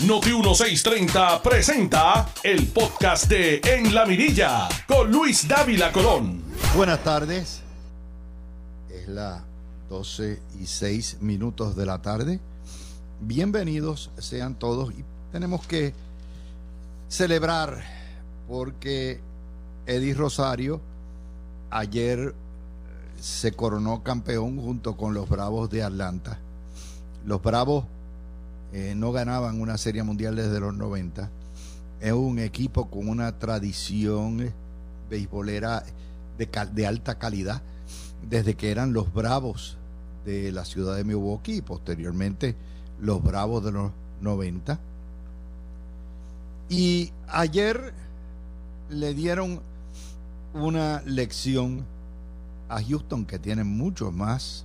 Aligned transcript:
Noti 0.00 0.32
1630 0.32 1.40
presenta 1.40 2.28
el 2.42 2.66
podcast 2.66 3.26
de 3.28 3.60
En 3.64 3.94
la 3.94 4.04
Mirilla 4.04 4.68
con 4.88 5.10
Luis 5.10 5.46
Dávila 5.46 5.92
Colón. 5.92 6.42
Buenas 6.76 7.02
tardes. 7.04 7.62
Es 8.90 9.08
la 9.08 9.44
12 9.88 10.42
y 10.60 10.66
6 10.66 11.18
minutos 11.20 11.76
de 11.76 11.86
la 11.86 12.02
tarde. 12.02 12.40
Bienvenidos 13.20 14.10
sean 14.18 14.58
todos 14.58 14.92
y 14.92 15.04
tenemos 15.30 15.64
que 15.64 15.94
celebrar 17.08 17.84
porque 18.48 19.20
Eddie 19.86 20.14
Rosario 20.14 20.80
ayer 21.70 22.18
eh, 22.18 22.32
se 23.20 23.52
coronó 23.52 24.02
campeón 24.02 24.60
junto 24.60 24.96
con 24.96 25.14
los 25.14 25.28
Bravos 25.28 25.70
de 25.70 25.84
Atlanta. 25.84 26.40
Los 27.24 27.40
Bravos 27.40 27.84
eh, 28.76 28.96
no 28.96 29.12
ganaban 29.12 29.60
una 29.60 29.78
serie 29.78 30.02
mundial 30.02 30.34
desde 30.34 30.58
los 30.58 30.74
90. 30.74 31.30
Es 32.00 32.12
un 32.12 32.40
equipo 32.40 32.90
con 32.90 33.08
una 33.08 33.38
tradición 33.38 34.52
beisbolera 35.08 35.84
de, 36.36 36.48
de 36.72 36.84
alta 36.84 37.16
calidad 37.16 37.62
desde 38.28 38.56
que 38.56 38.72
eran 38.72 38.92
los 38.92 39.14
Bravos 39.14 39.78
de 40.24 40.50
la 40.50 40.64
ciudad 40.64 40.96
de 40.96 41.04
Milwaukee 41.04 41.58
y 41.58 41.62
posteriormente 41.62 42.56
los 43.00 43.22
Bravos 43.22 43.64
de 43.64 43.70
los 43.70 43.92
90. 44.20 44.80
Y 46.68 47.12
ayer 47.28 47.94
le 48.90 49.14
dieron 49.14 49.60
una 50.52 51.00
lección 51.02 51.84
a 52.68 52.82
Houston 52.82 53.24
que 53.24 53.38
tiene 53.38 53.62
muchos 53.62 54.12
más 54.12 54.64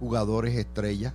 jugadores 0.00 0.56
estrellas 0.56 1.12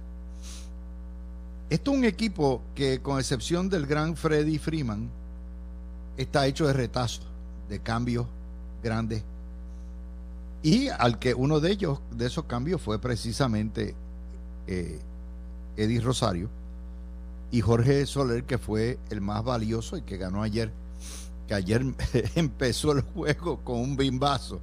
esto 1.72 1.92
es 1.92 1.98
un 2.00 2.04
equipo 2.04 2.62
que, 2.76 3.00
con 3.00 3.18
excepción 3.18 3.70
del 3.70 3.86
gran 3.86 4.18
Freddy 4.18 4.58
Freeman, 4.58 5.10
está 6.18 6.46
hecho 6.46 6.68
de 6.68 6.74
retazos, 6.74 7.26
de 7.70 7.80
cambios 7.80 8.26
grandes. 8.84 9.24
Y 10.64 10.90
al 10.90 11.18
que 11.18 11.34
uno 11.34 11.62
de 11.62 11.72
ellos, 11.72 12.02
de 12.12 12.28
esos 12.28 12.44
cambios, 12.44 12.82
fue 12.82 13.00
precisamente 13.00 13.96
eh, 14.68 15.00
Eddie 15.78 16.02
Rosario 16.02 16.50
y 17.52 17.62
Jorge 17.62 18.06
Soler, 18.06 18.44
que 18.44 18.58
fue 18.58 19.00
el 19.10 19.22
más 19.22 19.42
valioso 19.42 19.96
y 19.96 20.02
que 20.02 20.18
ganó 20.18 20.44
ayer, 20.44 20.74
que 21.48 21.54
ayer 21.54 21.86
empezó 22.36 22.92
el 22.92 23.00
juego 23.00 23.62
con 23.64 23.80
un 23.80 23.96
bimbazo. 23.96 24.60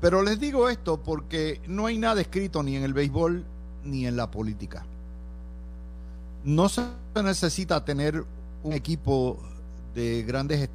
Pero 0.00 0.22
les 0.22 0.40
digo 0.40 0.68
esto 0.68 1.00
porque 1.00 1.60
no 1.68 1.86
hay 1.86 1.98
nada 1.98 2.20
escrito 2.20 2.64
ni 2.64 2.74
en 2.74 2.82
el 2.82 2.94
béisbol 2.94 3.44
ni 3.84 4.08
en 4.08 4.16
la 4.16 4.28
política 4.28 4.84
no 6.44 6.68
se 6.68 6.82
necesita 7.22 7.84
tener 7.84 8.24
un 8.62 8.72
equipo 8.72 9.38
de 9.94 10.22
grandes 10.22 10.68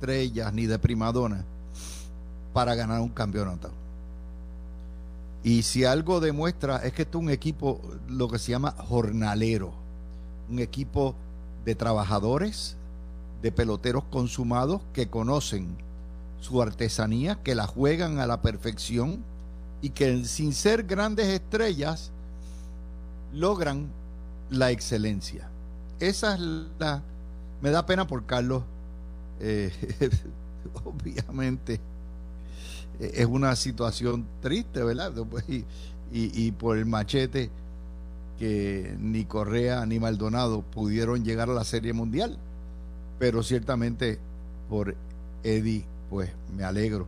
estrellas 0.00 0.52
ni 0.52 0.66
de 0.66 0.78
primadona 0.78 1.44
para 2.52 2.74
ganar 2.74 3.00
un 3.00 3.08
campeonato. 3.08 3.70
Y 5.44 5.62
si 5.62 5.84
algo 5.84 6.20
demuestra 6.20 6.78
es 6.78 6.92
que 6.92 7.02
esto 7.02 7.18
es 7.18 7.24
un 7.24 7.30
equipo, 7.30 7.80
lo 8.08 8.28
que 8.28 8.38
se 8.38 8.52
llama 8.52 8.72
jornalero, 8.88 9.72
un 10.48 10.60
equipo 10.60 11.14
de 11.64 11.74
trabajadores, 11.74 12.76
de 13.42 13.50
peloteros 13.50 14.04
consumados 14.04 14.80
que 14.92 15.08
conocen 15.08 15.76
su 16.40 16.62
artesanía, 16.62 17.42
que 17.42 17.54
la 17.54 17.66
juegan 17.66 18.18
a 18.18 18.26
la 18.26 18.40
perfección 18.40 19.24
y 19.80 19.90
que 19.90 20.24
sin 20.24 20.52
ser 20.52 20.84
grandes 20.84 21.26
estrellas 21.26 22.12
logran 23.32 23.88
la 24.52 24.70
excelencia. 24.70 25.48
Esa 26.00 26.34
es 26.34 26.40
la... 26.78 27.02
Me 27.60 27.70
da 27.70 27.86
pena 27.86 28.06
por 28.06 28.26
Carlos. 28.26 28.62
Eh, 29.40 29.72
obviamente 30.84 31.80
eh, 33.00 33.12
es 33.14 33.26
una 33.26 33.56
situación 33.56 34.26
triste, 34.40 34.82
¿verdad? 34.82 35.12
Y, 35.48 35.64
y, 36.12 36.52
por 36.52 36.76
el 36.76 36.86
machete 36.86 37.50
que 38.38 38.94
ni 39.00 39.24
Correa 39.24 39.86
ni 39.86 39.98
Maldonado 39.98 40.62
pudieron 40.62 41.24
llegar 41.24 41.48
a 41.48 41.54
la 41.54 41.64
Serie 41.64 41.92
Mundial. 41.92 42.38
Pero 43.18 43.42
ciertamente 43.42 44.18
por 44.68 44.94
Eddie, 45.42 45.84
pues 46.10 46.30
me 46.56 46.64
alegro. 46.64 47.06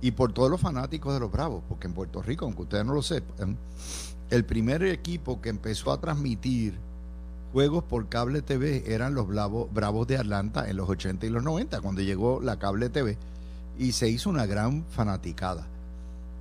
Y 0.00 0.12
por 0.12 0.32
todos 0.32 0.50
los 0.50 0.60
fanáticos 0.60 1.12
de 1.12 1.20
los 1.20 1.30
Bravos, 1.30 1.62
porque 1.68 1.86
en 1.86 1.92
Puerto 1.92 2.22
Rico, 2.22 2.46
aunque 2.46 2.62
ustedes 2.62 2.86
no 2.86 2.94
lo 2.94 3.02
sepan, 3.02 3.56
el 4.30 4.44
primer 4.44 4.82
equipo 4.84 5.40
que 5.40 5.48
empezó 5.48 5.92
a 5.92 6.00
transmitir 6.00 6.78
juegos 7.52 7.82
por 7.84 8.08
cable 8.08 8.42
TV 8.42 8.84
eran 8.86 9.14
los 9.14 9.26
Bravos, 9.26 10.06
de 10.06 10.16
Atlanta 10.16 10.70
en 10.70 10.76
los 10.76 10.88
80 10.88 11.26
y 11.26 11.30
los 11.30 11.42
90, 11.42 11.80
cuando 11.80 12.00
llegó 12.00 12.40
la 12.40 12.58
cable 12.58 12.88
TV, 12.88 13.18
y 13.78 13.92
se 13.92 14.08
hizo 14.08 14.30
una 14.30 14.46
gran 14.46 14.84
fanaticada. 14.90 15.66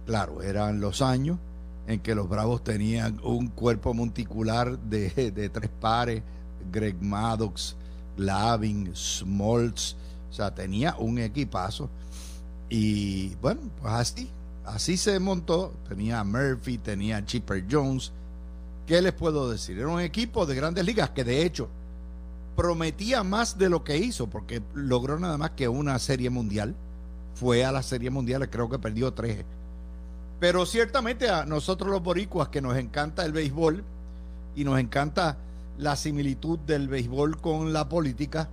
Claro, 0.05 0.43
eran 0.43 0.79
los 0.79 1.01
años 1.01 1.39
en 1.87 1.99
que 1.99 2.13
los 2.13 2.29
Bravos 2.29 2.63
tenían 2.63 3.19
un 3.23 3.47
cuerpo 3.47 3.93
monticular 3.95 4.77
de, 4.77 5.49
tres 5.51 5.69
pares, 5.81 6.21
Greg 6.71 7.01
Maddox, 7.01 7.75
Glavin, 8.17 8.95
Smoltz, 8.95 9.95
o 10.29 10.33
sea, 10.33 10.53
tenía 10.53 10.95
un 10.99 11.17
equipazo. 11.17 11.89
Y 12.69 13.33
bueno, 13.35 13.61
pues 13.81 13.93
así, 13.93 14.29
así 14.73 14.97
se 14.97 15.19
montó. 15.19 15.73
Tenía 15.87 16.23
Murphy, 16.23 16.77
tenía 16.77 17.25
Chipper 17.25 17.65
Jones. 17.69 18.11
¿Qué 18.85 19.01
les 19.01 19.13
puedo 19.13 19.49
decir? 19.49 19.77
Era 19.77 19.87
un 19.87 20.01
equipo 20.01 20.45
de 20.45 20.55
grandes 20.55 20.85
ligas 20.85 21.11
que 21.11 21.23
de 21.23 21.43
hecho 21.43 21.69
prometía 22.55 23.23
más 23.23 23.57
de 23.57 23.69
lo 23.69 23.83
que 23.83 23.97
hizo, 23.97 24.27
porque 24.27 24.61
logró 24.73 25.19
nada 25.19 25.37
más 25.37 25.51
que 25.51 25.67
una 25.67 25.97
serie 25.99 26.29
mundial. 26.29 26.75
Fue 27.35 27.63
a 27.63 27.71
la 27.71 27.83
serie 27.83 28.09
mundial, 28.09 28.49
creo 28.49 28.69
que 28.69 28.79
perdió 28.79 29.13
tres. 29.13 29.45
Pero 30.39 30.65
ciertamente 30.65 31.29
a 31.29 31.45
nosotros 31.45 31.89
los 31.89 32.01
boricuas 32.01 32.49
que 32.49 32.61
nos 32.61 32.77
encanta 32.77 33.25
el 33.25 33.31
béisbol 33.31 33.83
y 34.55 34.63
nos 34.63 34.79
encanta 34.79 35.37
la 35.77 35.95
similitud 35.95 36.59
del 36.59 36.87
béisbol 36.87 37.39
con 37.39 37.71
la 37.71 37.87
política, 37.87 38.49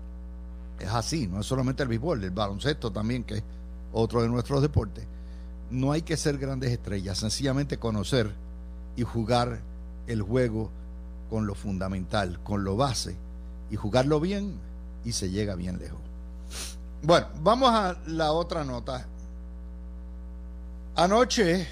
es 0.78 0.88
así, 0.88 1.26
no 1.26 1.40
es 1.40 1.46
solamente 1.46 1.82
el 1.82 1.88
béisbol, 1.88 2.22
el 2.22 2.30
baloncesto 2.30 2.92
también, 2.92 3.24
que 3.24 3.36
es 3.36 3.42
otro 3.92 4.22
de 4.22 4.28
nuestros 4.28 4.62
deportes 4.62 5.06
no 5.70 5.92
hay 5.92 6.02
que 6.02 6.16
ser 6.16 6.38
grandes 6.38 6.70
estrellas, 6.70 7.18
sencillamente 7.18 7.78
conocer 7.78 8.32
y 8.96 9.02
jugar 9.02 9.60
el 10.06 10.22
juego 10.22 10.70
con 11.28 11.46
lo 11.46 11.54
fundamental, 11.54 12.38
con 12.44 12.64
lo 12.64 12.76
base, 12.76 13.16
y 13.70 13.76
jugarlo 13.76 14.20
bien 14.20 14.54
y 15.04 15.12
se 15.12 15.30
llega 15.30 15.54
bien 15.54 15.78
lejos. 15.78 16.00
Bueno, 17.02 17.26
vamos 17.42 17.70
a 17.72 17.96
la 18.06 18.32
otra 18.32 18.64
nota. 18.64 19.06
Anoche 20.94 21.66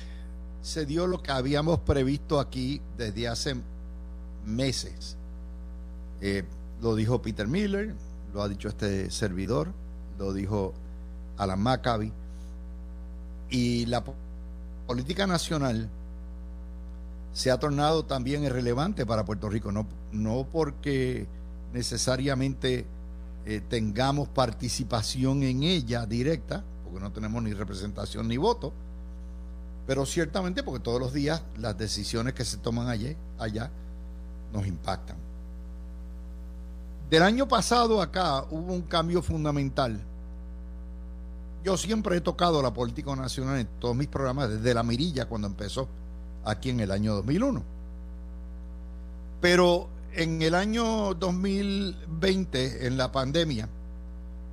se 0.63 0.87
dio 0.87 1.07
lo 1.07 1.23
que 1.23 1.31
habíamos 1.31 1.79
previsto 1.81 2.41
aquí 2.41 2.81
desde 2.99 3.29
hace 3.29 3.57
meses. 4.45 5.17
Eh, 6.21 6.45
lo 6.83 6.95
dijo 6.95 7.23
Peter 7.23 7.47
Miller, 7.47 7.95
lo 8.33 8.43
ha 8.43 8.49
dicho 8.49 8.69
este 8.69 9.11
servidor, 9.11 9.69
lo 10.19 10.33
dijo 10.33 10.75
Alan 11.39 11.61
Maccabi 11.61 12.13
y 13.55 13.87
la 13.87 14.03
política 14.89 15.29
nacional 15.29 15.89
se 17.33 17.53
ha 17.53 17.59
tornado 17.61 18.05
también 18.05 18.43
irrelevante 18.43 19.07
para 19.07 19.25
Puerto 19.25 19.49
Rico, 19.49 19.71
no, 19.71 19.87
no 20.11 20.45
porque 20.51 21.29
necesariamente 21.73 22.85
eh, 23.47 23.61
tengamos 23.69 24.29
participación 24.29 25.45
en 25.45 25.63
ella 25.63 26.05
directa, 26.05 26.65
porque 26.83 26.99
no 26.99 27.13
tenemos 27.13 27.45
ni 27.45 27.53
representación 27.53 28.27
ni 28.27 28.39
voto, 28.39 28.73
pero 29.87 30.05
ciertamente 30.05 30.65
porque 30.65 30.83
todos 30.83 30.99
los 30.99 31.13
días 31.13 31.43
las 31.57 31.79
decisiones 31.79 32.35
que 32.35 32.45
se 32.45 32.57
toman 32.57 32.89
allá 32.89 33.71
nos 34.53 34.67
impactan. 34.67 35.17
Del 37.09 37.23
año 37.23 37.47
pasado 37.47 38.03
acá 38.03 38.47
hubo 38.51 38.73
un 38.73 38.83
cambio 38.83 39.23
fundamental 39.23 40.01
yo 41.65 41.79
siempre 41.79 42.19
he 42.19 42.21
tocado 42.21 42.63
la 42.63 42.75
política 42.75 43.17
nacional 43.17 43.59
en 43.59 43.69
todos 43.81 43.97
mis 43.97 44.07
programas, 44.07 44.51
desde 44.51 44.75
la 44.75 44.83
mirilla 44.83 45.25
cuando 45.25 45.49
empezó 45.49 45.89
aquí 46.45 46.69
en 46.69 46.81
el 46.81 46.91
año 46.91 47.15
2001. 47.15 47.63
Pero 49.41 49.89
en 50.13 50.43
el 50.43 50.55
año 50.55 51.15
2020, 51.15 52.87
en 52.87 52.99
la 52.99 53.11
pandemia, 53.11 53.69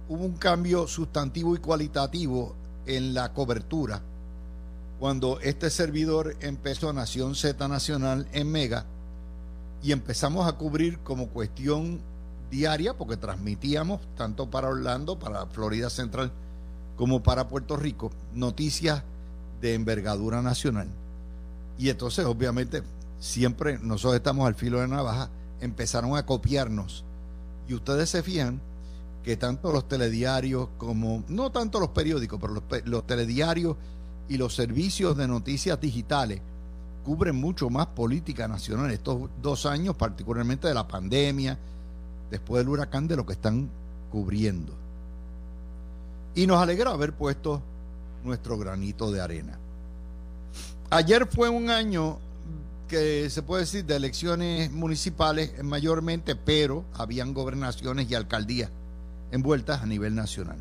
hubo 0.08 0.24
un 0.24 0.38
cambio 0.38 0.88
sustantivo 0.88 1.54
y 1.54 1.60
cualitativo 1.60 2.56
en 2.86 3.14
la 3.14 3.34
cobertura. 3.34 4.02
Cuando 4.98 5.40
este 5.42 5.70
servidor 5.70 6.38
empezó 6.40 6.94
Nación 6.94 7.36
Z 7.36 7.68
Nacional 7.68 8.28
en 8.32 8.50
Mega 8.50 8.86
y 9.84 9.92
empezamos 9.92 10.48
a 10.48 10.54
cubrir 10.54 11.00
como 11.00 11.28
cuestión 11.28 12.00
diaria, 12.50 12.94
porque 12.94 13.18
transmitíamos 13.18 14.00
tanto 14.16 14.50
para 14.50 14.70
Orlando, 14.70 15.20
para 15.20 15.46
Florida 15.48 15.90
Central, 15.90 16.32
como 17.02 17.24
para 17.24 17.48
Puerto 17.48 17.78
Rico 17.78 18.12
noticias 18.36 19.02
de 19.60 19.74
envergadura 19.74 20.44
nacional. 20.44 20.88
Y 21.80 21.90
entonces, 21.90 22.26
obviamente, 22.26 22.84
siempre 23.20 23.80
nosotros 23.80 24.18
estamos 24.18 24.46
al 24.46 24.54
filo 24.54 24.82
de 24.82 24.88
navaja 24.88 25.32
empezaron 25.62 26.16
a 26.16 26.28
copiarnos. 26.28 27.04
Y 27.68 27.74
ustedes 27.74 28.12
se 28.12 28.22
fijan 28.22 28.62
que 29.24 29.36
tanto 29.36 29.72
los 29.72 29.88
telediarios 29.88 30.68
como, 30.78 31.24
no 31.28 31.52
tanto 31.52 31.80
los 31.80 31.90
periódicos, 31.90 32.40
pero 32.40 32.54
los, 32.54 32.64
los 32.86 33.08
telediarios 33.08 33.78
y 34.30 34.38
los 34.38 34.54
servicios 34.54 35.18
de 35.18 35.28
noticias 35.28 35.82
digitales 35.82 36.40
cubren 37.04 37.36
mucho 37.36 37.72
más 37.72 37.88
política 37.88 38.48
nacional 38.48 38.92
estos 38.92 39.28
dos 39.42 39.66
años, 39.66 39.96
particularmente 39.96 40.68
de 40.68 40.76
la 40.76 40.88
pandemia, 40.88 41.58
después 42.30 42.60
del 42.60 42.70
huracán, 42.70 43.08
de 43.08 43.16
lo 43.16 43.26
que 43.26 43.34
están 43.34 43.72
cubriendo. 44.12 44.81
Y 46.36 46.48
nos 46.48 46.62
alegra 46.62 46.92
haber 46.92 47.14
puesto 47.14 47.62
nuestro 48.24 48.58
granito 48.58 49.12
de 49.12 49.22
arena. 49.22 49.58
Ayer 50.90 51.28
fue 51.28 51.50
un 51.50 51.70
año 51.70 52.20
que 52.88 53.30
se 53.30 53.42
puede 53.42 53.62
decir 53.62 53.86
de 53.86 53.96
elecciones 53.96 54.72
municipales 54.72 55.64
mayormente, 55.64 56.36
pero 56.36 56.84
habían 56.94 57.34
gobernaciones 57.34 58.12
y 58.12 58.16
alcaldías 58.16 58.70
envueltas 59.32 59.82
a 59.82 59.86
nivel 59.86 60.14
nacional. 60.14 60.58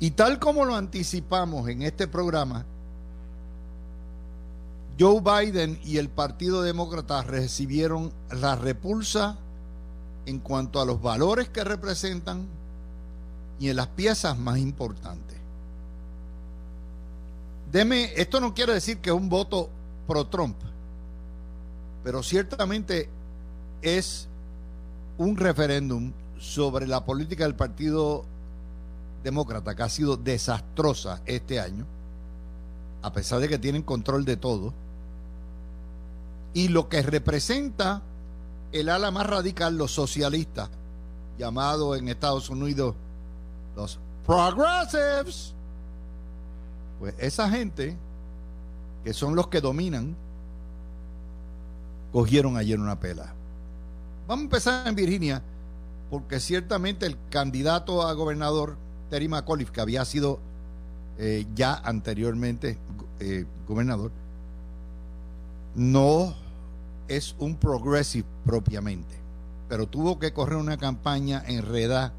Y 0.00 0.10
tal 0.10 0.38
como 0.38 0.64
lo 0.64 0.74
anticipamos 0.74 1.68
en 1.68 1.82
este 1.82 2.08
programa, 2.08 2.66
Joe 4.98 5.20
Biden 5.20 5.78
y 5.84 5.98
el 5.98 6.08
Partido 6.08 6.62
Demócrata 6.62 7.22
recibieron 7.22 8.12
la 8.30 8.56
repulsa 8.56 9.38
en 10.26 10.40
cuanto 10.40 10.80
a 10.80 10.84
los 10.84 11.00
valores 11.00 11.48
que 11.48 11.62
representan 11.64 12.46
y 13.58 13.68
en 13.68 13.76
las 13.76 13.88
piezas 13.88 14.38
más 14.38 14.58
importantes. 14.58 15.36
Deme, 17.72 18.12
esto 18.16 18.40
no 18.40 18.54
quiere 18.54 18.74
decir 18.74 18.98
que 18.98 19.10
es 19.10 19.16
un 19.16 19.28
voto 19.28 19.68
pro 20.06 20.26
Trump, 20.26 20.56
pero 22.04 22.22
ciertamente 22.22 23.08
es 23.82 24.28
un 25.18 25.36
referéndum 25.36 26.12
sobre 26.38 26.86
la 26.86 27.04
política 27.04 27.44
del 27.44 27.54
Partido 27.54 28.24
Demócrata, 29.24 29.74
que 29.74 29.82
ha 29.82 29.88
sido 29.88 30.16
desastrosa 30.16 31.20
este 31.26 31.58
año, 31.58 31.84
a 33.02 33.12
pesar 33.12 33.40
de 33.40 33.48
que 33.48 33.58
tienen 33.58 33.82
control 33.82 34.24
de 34.24 34.36
todo, 34.36 34.72
y 36.54 36.68
lo 36.68 36.88
que 36.88 37.02
representa 37.02 38.02
el 38.72 38.88
ala 38.88 39.10
más 39.10 39.26
radical, 39.26 39.76
los 39.76 39.90
socialistas, 39.92 40.70
llamados 41.38 41.98
en 41.98 42.08
Estados 42.08 42.48
Unidos 42.48 42.94
los 43.76 43.98
progressives, 44.24 45.54
pues 46.98 47.14
esa 47.18 47.48
gente, 47.48 47.96
que 49.04 49.12
son 49.12 49.36
los 49.36 49.48
que 49.48 49.60
dominan, 49.60 50.16
cogieron 52.12 52.56
ayer 52.56 52.80
una 52.80 52.98
pela. 52.98 53.34
Vamos 54.26 54.42
a 54.42 54.46
empezar 54.46 54.88
en 54.88 54.94
Virginia 54.94 55.42
porque 56.10 56.40
ciertamente 56.40 57.06
el 57.06 57.16
candidato 57.30 58.02
a 58.02 58.12
gobernador, 58.14 58.76
Terry 59.10 59.28
McAuliffe, 59.28 59.72
que 59.72 59.80
había 59.80 60.04
sido 60.04 60.40
eh, 61.18 61.46
ya 61.54 61.74
anteriormente 61.74 62.78
eh, 63.20 63.44
gobernador, 63.68 64.10
no 65.74 66.34
es 67.08 67.36
un 67.38 67.56
progressive 67.56 68.26
propiamente, 68.44 69.14
pero 69.68 69.86
tuvo 69.86 70.18
que 70.18 70.32
correr 70.32 70.56
una 70.56 70.78
campaña 70.78 71.42
enredada 71.46 72.12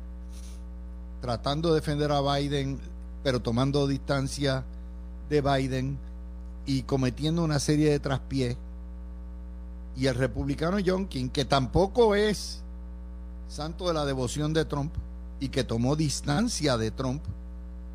tratando 1.22 1.70
de 1.70 1.76
defender 1.76 2.12
a 2.12 2.22
Biden, 2.22 2.80
pero 3.24 3.42
tomando 3.42 3.88
distancia 3.88 4.64
de 5.30 5.42
Biden 5.42 5.98
y 6.66 6.84
cometiendo 6.84 7.44
una 7.44 7.60
serie 7.60 7.90
de 7.92 8.00
traspiés. 8.00 8.58
Y 9.96 10.06
el 10.06 10.16
republicano 10.16 10.78
John 10.86 11.08
King, 11.08 11.30
que 11.30 11.46
tampoco 11.46 12.14
es 12.14 12.62
santo 13.48 13.88
de 13.88 13.94
la 13.94 14.06
devoción 14.06 14.54
de 14.54 14.66
Trump 14.66 14.94
y 15.40 15.50
que 15.50 15.64
tomó 15.64 15.96
distancia 15.96 16.78
de 16.78 16.92
Trump, 16.92 17.24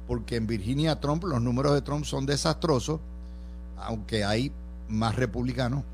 porque 0.06 0.36
en 0.36 0.46
Virginia 0.46 1.00
Trump 1.00 1.24
los 1.24 1.40
números 1.40 1.74
de 1.74 1.82
Trump 1.82 2.04
son 2.04 2.26
desastrosos, 2.26 3.00
aunque 3.76 4.24
hay 4.24 4.52
más 4.88 5.14
republicanos, 5.16 5.84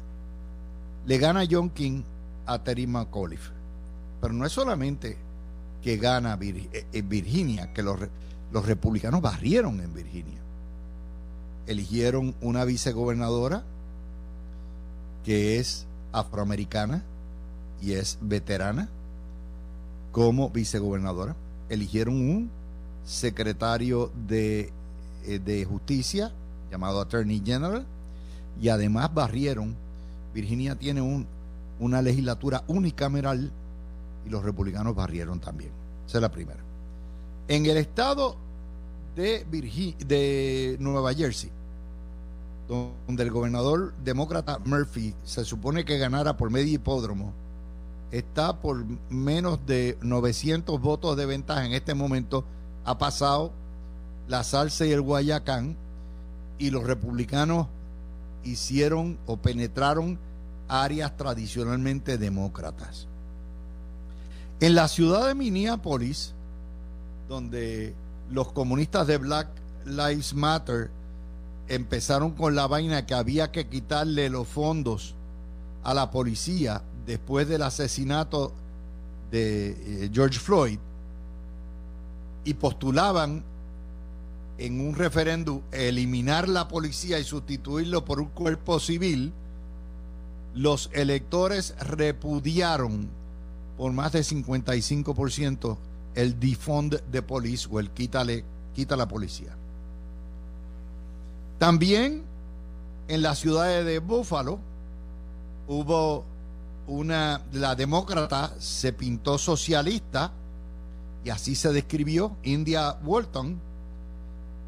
le 1.06 1.18
gana 1.18 1.44
John 1.48 1.70
King 1.70 2.02
a 2.46 2.62
Terry 2.62 2.86
McAuliffe. 2.86 3.50
Pero 4.20 4.32
no 4.34 4.44
es 4.46 4.52
solamente 4.52 5.16
que 5.88 5.96
gana 5.96 6.38
eh, 6.42 6.84
en 6.92 7.08
Virginia, 7.08 7.72
que 7.72 7.82
los, 7.82 7.98
los 8.52 8.66
republicanos 8.66 9.22
barrieron 9.22 9.80
en 9.80 9.94
Virginia. 9.94 10.38
Eligieron 11.66 12.34
una 12.42 12.66
vicegobernadora 12.66 13.62
que 15.24 15.58
es 15.58 15.86
afroamericana 16.12 17.04
y 17.80 17.92
es 17.92 18.18
veterana 18.20 18.90
como 20.12 20.50
vicegobernadora. 20.50 21.34
Eligieron 21.70 22.16
un 22.16 22.50
secretario 23.06 24.12
de, 24.28 24.70
eh, 25.24 25.38
de 25.38 25.64
justicia 25.64 26.32
llamado 26.70 27.00
Attorney 27.00 27.40
General 27.42 27.86
y 28.60 28.68
además 28.68 29.14
barrieron. 29.14 29.74
Virginia 30.34 30.74
tiene 30.74 31.00
un, 31.00 31.26
una 31.80 32.02
legislatura 32.02 32.62
unicameral 32.66 33.50
y 34.28 34.30
los 34.30 34.44
republicanos 34.44 34.94
barrieron 34.94 35.40
también. 35.40 35.70
Esa 36.06 36.18
es 36.18 36.22
la 36.22 36.30
primera. 36.30 36.60
En 37.48 37.66
el 37.66 37.78
estado 37.78 38.36
de, 39.16 39.44
de 40.06 40.76
Nueva 40.78 41.14
Jersey, 41.14 41.50
donde 42.68 43.22
el 43.22 43.30
gobernador 43.30 43.94
demócrata 44.04 44.58
Murphy 44.64 45.14
se 45.24 45.44
supone 45.44 45.84
que 45.84 45.96
ganara 45.96 46.36
por 46.36 46.50
medio 46.50 46.74
hipódromo, 46.74 47.32
está 48.10 48.60
por 48.60 48.84
menos 49.08 49.66
de 49.66 49.96
900 50.02 50.80
votos 50.80 51.16
de 51.16 51.26
ventaja 51.26 51.64
en 51.64 51.72
este 51.72 51.94
momento. 51.94 52.44
Ha 52.84 52.98
pasado 52.98 53.52
la 54.28 54.44
salsa 54.44 54.86
y 54.86 54.92
el 54.92 55.00
guayacán 55.00 55.76
y 56.58 56.70
los 56.70 56.84
republicanos 56.84 57.68
hicieron 58.44 59.18
o 59.26 59.38
penetraron 59.38 60.18
áreas 60.68 61.16
tradicionalmente 61.16 62.18
demócratas. 62.18 63.08
En 64.60 64.74
la 64.74 64.88
ciudad 64.88 65.28
de 65.28 65.34
Minneapolis, 65.36 66.34
donde 67.28 67.94
los 68.30 68.50
comunistas 68.52 69.06
de 69.06 69.18
Black 69.18 69.48
Lives 69.84 70.34
Matter 70.34 70.90
empezaron 71.68 72.32
con 72.32 72.56
la 72.56 72.66
vaina 72.66 73.06
que 73.06 73.14
había 73.14 73.52
que 73.52 73.68
quitarle 73.68 74.28
los 74.30 74.48
fondos 74.48 75.14
a 75.84 75.94
la 75.94 76.10
policía 76.10 76.82
después 77.06 77.46
del 77.48 77.62
asesinato 77.62 78.52
de 79.30 80.04
eh, 80.04 80.10
George 80.12 80.38
Floyd 80.40 80.78
y 82.44 82.54
postulaban 82.54 83.44
en 84.58 84.80
un 84.80 84.96
referéndum 84.96 85.60
eliminar 85.70 86.48
la 86.48 86.66
policía 86.66 87.18
y 87.20 87.24
sustituirlo 87.24 88.04
por 88.04 88.20
un 88.20 88.28
cuerpo 88.28 88.80
civil, 88.80 89.32
los 90.54 90.90
electores 90.92 91.76
repudiaron 91.78 93.08
por 93.78 93.92
más 93.92 94.12
de 94.12 94.20
55% 94.20 95.78
el 96.16 96.38
defund 96.40 97.00
de 97.12 97.22
police 97.22 97.68
o 97.70 97.78
el 97.78 97.90
quítale, 97.90 98.44
quita 98.74 98.96
la 98.96 99.06
policía. 99.06 99.54
También 101.58 102.24
en 103.06 103.22
la 103.22 103.36
ciudad 103.36 103.84
de 103.84 104.00
Buffalo 104.00 104.58
hubo 105.68 106.24
una, 106.88 107.42
la 107.52 107.76
demócrata 107.76 108.52
se 108.58 108.92
pintó 108.92 109.38
socialista 109.38 110.32
y 111.24 111.30
así 111.30 111.54
se 111.54 111.72
describió 111.72 112.36
India 112.42 112.96
Walton 113.04 113.60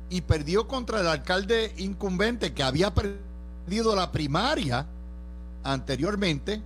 y 0.09 0.21
perdió 0.21 0.69
contra 0.69 1.01
el 1.01 1.09
alcalde 1.09 1.75
incumbente 1.79 2.53
que 2.53 2.63
había 2.63 2.95
perdido 2.95 3.97
la 3.97 4.13
primaria 4.13 4.87
anteriormente 5.65 6.63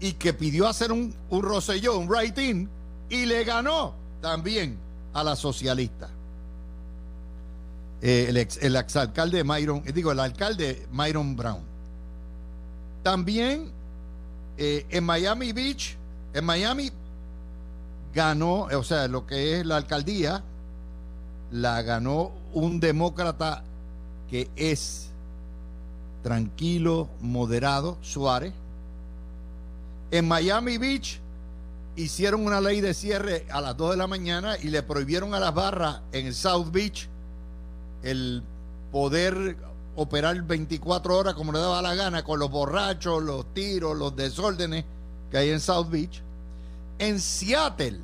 y 0.00 0.12
que 0.12 0.32
pidió 0.32 0.68
hacer 0.68 0.92
un, 0.92 1.14
un 1.30 1.44
un 1.44 2.08
write-in, 2.08 2.68
y 3.08 3.26
le 3.26 3.44
ganó 3.44 3.94
también 4.20 4.78
a 5.12 5.24
la 5.24 5.34
socialista. 5.36 6.08
Eh, 8.00 8.26
el, 8.28 8.36
ex, 8.36 8.58
el 8.62 8.76
exalcalde 8.76 9.42
Myron, 9.42 9.82
eh, 9.84 9.92
digo, 9.92 10.12
el 10.12 10.20
alcalde 10.20 10.86
Myron 10.92 11.34
Brown. 11.34 11.62
También 13.02 13.70
eh, 14.56 14.86
en 14.90 15.04
Miami 15.04 15.52
Beach, 15.52 15.96
en 16.32 16.44
Miami 16.44 16.92
ganó, 18.14 18.68
o 18.72 18.84
sea, 18.84 19.08
lo 19.08 19.26
que 19.26 19.58
es 19.58 19.66
la 19.66 19.76
alcaldía, 19.76 20.44
la 21.50 21.82
ganó 21.82 22.30
un 22.52 22.78
demócrata 22.78 23.64
que 24.30 24.48
es 24.54 25.08
tranquilo, 26.22 27.08
moderado, 27.20 27.96
Suárez 28.02 28.52
en 30.10 30.26
Miami 30.26 30.78
Beach 30.78 31.20
hicieron 31.96 32.46
una 32.46 32.60
ley 32.60 32.80
de 32.80 32.94
cierre 32.94 33.46
a 33.50 33.60
las 33.60 33.76
2 33.76 33.92
de 33.92 33.96
la 33.96 34.06
mañana 34.06 34.56
y 34.62 34.68
le 34.68 34.82
prohibieron 34.82 35.34
a 35.34 35.40
las 35.40 35.54
barras 35.54 36.00
en 36.12 36.32
South 36.32 36.70
Beach 36.70 37.08
el 38.02 38.42
poder 38.92 39.56
operar 39.96 40.40
24 40.42 41.16
horas 41.16 41.34
como 41.34 41.52
le 41.52 41.58
daba 41.58 41.82
la 41.82 41.94
gana 41.94 42.22
con 42.22 42.38
los 42.38 42.50
borrachos, 42.50 43.22
los 43.22 43.52
tiros, 43.52 43.96
los 43.98 44.14
desórdenes 44.14 44.84
que 45.30 45.38
hay 45.38 45.50
en 45.50 45.60
South 45.60 45.88
Beach, 45.90 46.22
en 46.98 47.20
Seattle, 47.20 47.98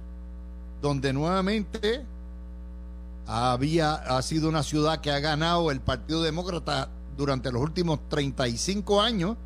donde 0.82 1.12
nuevamente 1.12 2.04
había, 3.26 3.94
ha 3.94 4.20
sido 4.22 4.48
una 4.48 4.62
ciudad 4.62 5.00
que 5.00 5.10
ha 5.10 5.20
ganado 5.20 5.70
el 5.70 5.80
Partido 5.80 6.22
Demócrata 6.22 6.88
durante 7.16 7.52
los 7.52 7.62
últimos 7.62 8.00
35 8.08 9.00
años, 9.00 9.36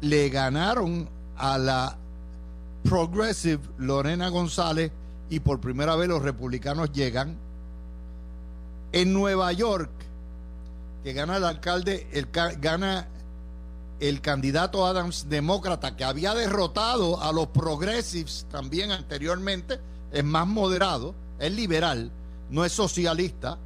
le 0.00 0.28
ganaron 0.28 1.08
a 1.36 1.58
la 1.58 1.96
Progressive 2.84 3.60
Lorena 3.78 4.28
González 4.28 4.90
y 5.30 5.40
por 5.40 5.60
primera 5.60 5.96
vez 5.96 6.08
los 6.08 6.22
republicanos 6.22 6.92
llegan. 6.92 7.36
En 8.92 9.12
Nueva 9.12 9.52
York, 9.52 9.90
que 11.04 11.12
gana 11.12 11.36
el 11.36 11.44
alcalde, 11.44 12.08
el, 12.12 12.28
gana 12.60 13.08
el 14.00 14.20
candidato 14.20 14.86
Adams 14.86 15.26
demócrata 15.28 15.96
que 15.96 16.04
había 16.04 16.34
derrotado 16.34 17.20
a 17.22 17.32
los 17.32 17.48
progressives 17.48 18.46
también 18.50 18.92
anteriormente, 18.92 19.80
es 20.12 20.24
más 20.24 20.46
moderado, 20.46 21.14
es 21.38 21.52
liberal, 21.52 22.10
no 22.48 22.64
es 22.64 22.72
socialista, 22.72 23.58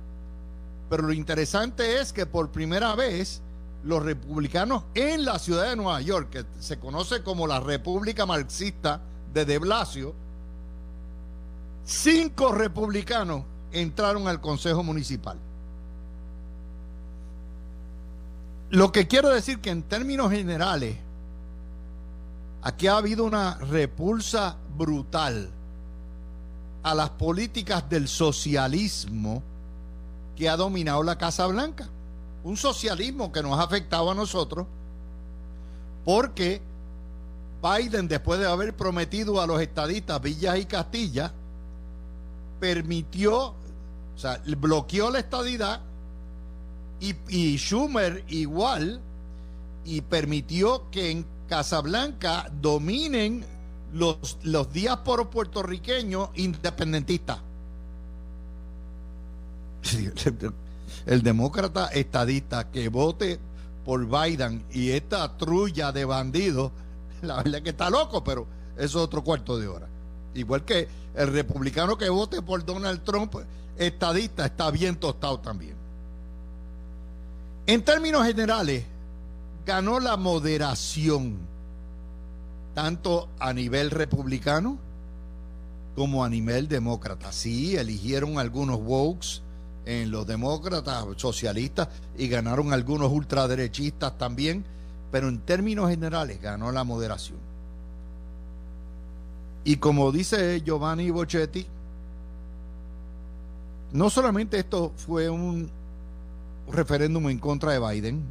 pero 0.90 1.04
lo 1.04 1.12
interesante 1.12 2.00
es 2.00 2.12
que 2.12 2.26
por 2.26 2.50
primera 2.50 2.94
vez 2.94 3.40
los 3.84 4.02
republicanos 4.02 4.84
en 4.94 5.24
la 5.24 5.38
ciudad 5.38 5.68
de 5.68 5.76
Nueva 5.76 6.00
York, 6.00 6.30
que 6.30 6.44
se 6.60 6.78
conoce 6.78 7.22
como 7.22 7.46
la 7.46 7.60
República 7.60 8.26
Marxista 8.26 9.00
de 9.32 9.44
De 9.44 9.58
Blasio, 9.58 10.14
cinco 11.84 12.52
republicanos 12.52 13.44
entraron 13.72 14.28
al 14.28 14.40
Consejo 14.40 14.82
Municipal. 14.82 15.38
Lo 18.70 18.92
que 18.92 19.06
quiero 19.06 19.28
decir 19.28 19.60
que 19.60 19.70
en 19.70 19.82
términos 19.82 20.30
generales, 20.30 20.96
aquí 22.62 22.86
ha 22.86 22.96
habido 22.96 23.24
una 23.24 23.56
repulsa 23.56 24.56
brutal 24.76 25.50
a 26.82 26.94
las 26.94 27.10
políticas 27.10 27.88
del 27.90 28.08
socialismo 28.08 29.42
que 30.36 30.48
ha 30.48 30.56
dominado 30.56 31.02
la 31.02 31.18
Casa 31.18 31.46
Blanca. 31.46 31.88
Un 32.44 32.56
socialismo 32.56 33.30
que 33.32 33.42
nos 33.42 33.58
ha 33.58 33.62
afectado 33.62 34.11
a 34.11 34.14
nosotros 34.14 34.66
porque 36.04 36.61
Biden, 37.62 38.08
después 38.08 38.40
de 38.40 38.46
haber 38.46 38.75
prometido 38.75 39.40
a 39.40 39.46
los 39.46 39.61
estadistas 39.61 40.20
Villas 40.20 40.58
y 40.58 40.64
Castilla, 40.64 41.32
permitió, 42.58 43.49
o 43.49 43.54
sea, 44.16 44.42
bloqueó 44.58 45.11
la 45.11 45.20
estadidad 45.20 45.80
y, 47.00 47.56
Schumer 47.56 48.25
igual, 48.28 49.00
y 49.84 50.00
permitió 50.00 50.90
que 50.90 51.11
en 51.11 51.26
Casablanca 51.49 52.49
dominen 52.61 53.44
los, 53.92 54.38
los 54.44 54.72
diásporos 54.72 55.28
puertorriqueños 55.28 56.30
independentistas. 56.34 57.38
El 61.06 61.22
demócrata 61.22 61.88
estadista 61.88 62.70
que 62.70 62.88
vote 62.88 63.38
por 63.84 64.06
Biden 64.06 64.64
y 64.72 64.90
esta 64.90 65.37
trulla 65.37 65.92
de 65.92 66.04
bandidos, 66.04 66.72
la 67.22 67.37
verdad 67.37 67.56
es 67.56 67.62
que 67.62 67.70
está 67.70 67.90
loco, 67.90 68.22
pero 68.22 68.46
eso 68.76 68.99
es 68.99 69.04
otro 69.04 69.22
cuarto 69.22 69.58
de 69.58 69.68
hora. 69.68 69.88
Igual 70.34 70.64
que 70.64 70.88
el 71.14 71.32
republicano 71.32 71.99
que 71.99 72.08
vote 72.08 72.42
por 72.42 72.64
Donald 72.64 73.02
Trump, 73.02 73.34
estadista, 73.76 74.46
está 74.46 74.70
bien 74.70 74.96
tostado 74.96 75.40
también. 75.40 75.75
En 77.66 77.84
términos 77.84 78.26
generales, 78.26 78.84
ganó 79.66 80.00
la 80.00 80.16
moderación, 80.16 81.38
tanto 82.75 83.28
a 83.38 83.52
nivel 83.52 83.90
republicano 83.90 84.78
como 85.94 86.25
a 86.25 86.28
nivel 86.28 86.68
demócrata. 86.68 87.32
Sí, 87.32 87.76
eligieron 87.76 88.38
algunos 88.38 88.78
wokes 88.78 89.42
en 89.84 90.10
los 90.10 90.26
demócratas 90.26 91.04
socialistas 91.16 91.88
y 92.16 92.28
ganaron 92.28 92.72
algunos 92.72 93.10
ultraderechistas 93.10 94.16
también, 94.16 94.64
pero 95.10 95.28
en 95.28 95.38
términos 95.38 95.90
generales 95.90 96.40
ganó 96.40 96.72
la 96.72 96.84
moderación. 96.84 97.38
Y 99.64 99.76
como 99.76 100.10
dice 100.10 100.60
Giovanni 100.62 101.10
Bochetti, 101.10 101.66
no 103.92 104.10
solamente 104.10 104.58
esto 104.58 104.92
fue 104.96 105.28
un 105.28 105.70
referéndum 106.70 107.28
en 107.28 107.38
contra 107.38 107.72
de 107.72 107.78
Biden 107.78 108.22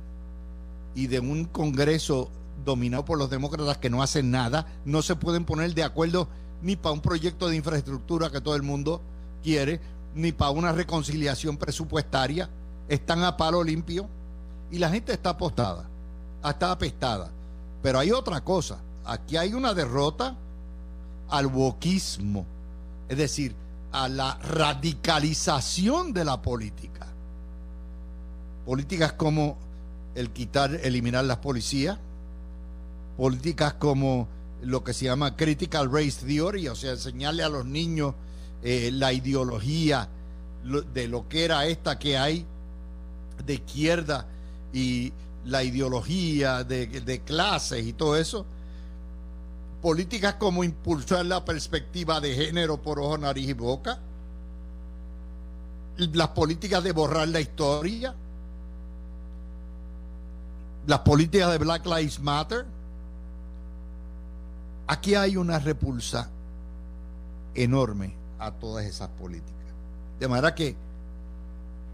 y 0.95 1.07
de 1.07 1.19
un 1.19 1.45
Congreso 1.45 2.29
dominado 2.65 3.05
por 3.05 3.17
los 3.17 3.29
demócratas 3.29 3.77
que 3.77 3.89
no 3.89 4.03
hacen 4.03 4.31
nada, 4.31 4.67
no 4.85 5.01
se 5.01 5.15
pueden 5.15 5.45
poner 5.45 5.73
de 5.73 5.83
acuerdo 5.83 6.27
ni 6.61 6.75
para 6.75 6.93
un 6.93 7.01
proyecto 7.01 7.47
de 7.47 7.55
infraestructura 7.55 8.29
que 8.29 8.41
todo 8.41 8.55
el 8.55 8.63
mundo 8.63 9.01
quiere, 9.43 9.79
ni 10.15 10.31
para 10.31 10.51
una 10.51 10.71
reconciliación 10.71 11.57
presupuestaria, 11.57 12.49
están 12.87 13.23
a 13.23 13.37
palo 13.37 13.63
limpio. 13.63 14.07
Y 14.69 14.79
la 14.79 14.89
gente 14.89 15.11
está 15.11 15.31
apostada, 15.31 15.85
está 16.43 16.71
apestada. 16.71 17.29
Pero 17.81 17.99
hay 17.99 18.11
otra 18.11 18.41
cosa, 18.41 18.77
aquí 19.05 19.37
hay 19.37 19.53
una 19.53 19.73
derrota 19.73 20.35
al 21.29 21.47
wokismo, 21.47 22.45
es 23.09 23.17
decir, 23.17 23.55
a 23.91 24.07
la 24.07 24.37
radicalización 24.37 26.13
de 26.13 26.25
la 26.25 26.41
política. 26.41 27.07
Políticas 28.65 29.13
como 29.13 29.57
el 30.15 30.29
quitar, 30.29 30.75
eliminar 30.83 31.25
las 31.25 31.37
policías, 31.37 31.97
políticas 33.17 33.73
como 33.73 34.27
lo 34.61 34.83
que 34.83 34.93
se 34.93 35.05
llama 35.05 35.35
critical 35.35 35.91
race 35.91 36.25
theory, 36.25 36.67
o 36.67 36.75
sea, 36.75 36.91
enseñarle 36.91 37.43
a 37.43 37.49
los 37.49 37.65
niños 37.65 38.13
eh, 38.63 38.91
la 38.93 39.13
ideología 39.13 40.07
de 40.93 41.07
lo 41.07 41.27
que 41.27 41.45
era 41.45 41.65
esta 41.65 41.97
que 41.97 42.17
hay 42.17 42.45
de 43.45 43.55
izquierda 43.55 44.27
y 44.71 45.11
la 45.45 45.63
ideología 45.63 46.63
de, 46.63 46.87
de 46.87 47.19
clases 47.21 47.85
y 47.85 47.93
todo 47.93 48.15
eso. 48.15 48.45
Políticas 49.81 50.35
como 50.35 50.63
impulsar 50.63 51.25
la 51.25 51.43
perspectiva 51.43 52.21
de 52.21 52.35
género 52.35 52.79
por 52.81 52.99
ojo, 52.99 53.17
nariz 53.17 53.49
y 53.49 53.53
boca. 53.53 53.99
Las 55.97 56.29
políticas 56.29 56.83
de 56.83 56.91
borrar 56.91 57.27
la 57.27 57.41
historia 57.41 58.13
las 60.87 60.99
políticas 60.99 61.51
de 61.51 61.57
Black 61.59 61.85
Lives 61.85 62.19
Matter, 62.19 62.65
aquí 64.87 65.15
hay 65.15 65.37
una 65.37 65.59
repulsa 65.59 66.29
enorme 67.53 68.20
a 68.41 68.51
todas 68.51 68.85
esas 68.85 69.07
políticas. 69.09 69.55
De 70.19 70.27
manera 70.27 70.53
que 70.55 70.75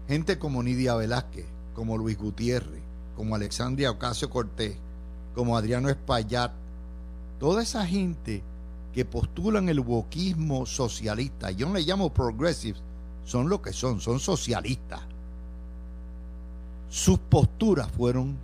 gente 0.08 0.38
como 0.38 0.62
Nidia 0.62 0.94
Velázquez, 0.94 1.44
como 1.74 1.96
Luis 1.98 2.18
Gutiérrez, 2.18 2.82
como 3.14 3.34
Alexandria 3.34 3.90
Ocasio 3.90 4.30
Cortés, 4.30 4.76
como 5.34 5.56
Adriano 5.56 5.90
Espaillat, 5.90 6.52
toda 7.38 7.62
esa 7.62 7.86
gente 7.86 8.42
que 8.94 9.04
postulan 9.04 9.68
el 9.68 9.80
wokismo 9.80 10.64
socialista, 10.66 11.50
yo 11.50 11.68
no 11.68 11.74
le 11.74 11.82
llamo 11.82 12.12
progressives, 12.12 12.82
son 13.24 13.48
lo 13.48 13.60
que 13.60 13.72
son, 13.72 14.00
son 14.00 14.18
socialistas. 14.18 15.02
Sus 16.88 17.18
posturas 17.18 17.88
fueron 17.90 18.36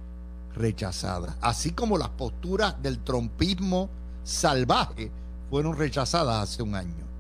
rechazadas, 0.55 1.35
así 1.41 1.73
como 1.73 1.97
las 1.97 2.11
posturas 2.11 2.81
del 2.83 2.99
trompismo 2.99 3.89
salvaje 4.23 5.11
fueron 5.51 5.77
rechazadas 5.77 6.43
hace 6.43 6.63
un 6.63 6.75
año. 6.75 7.14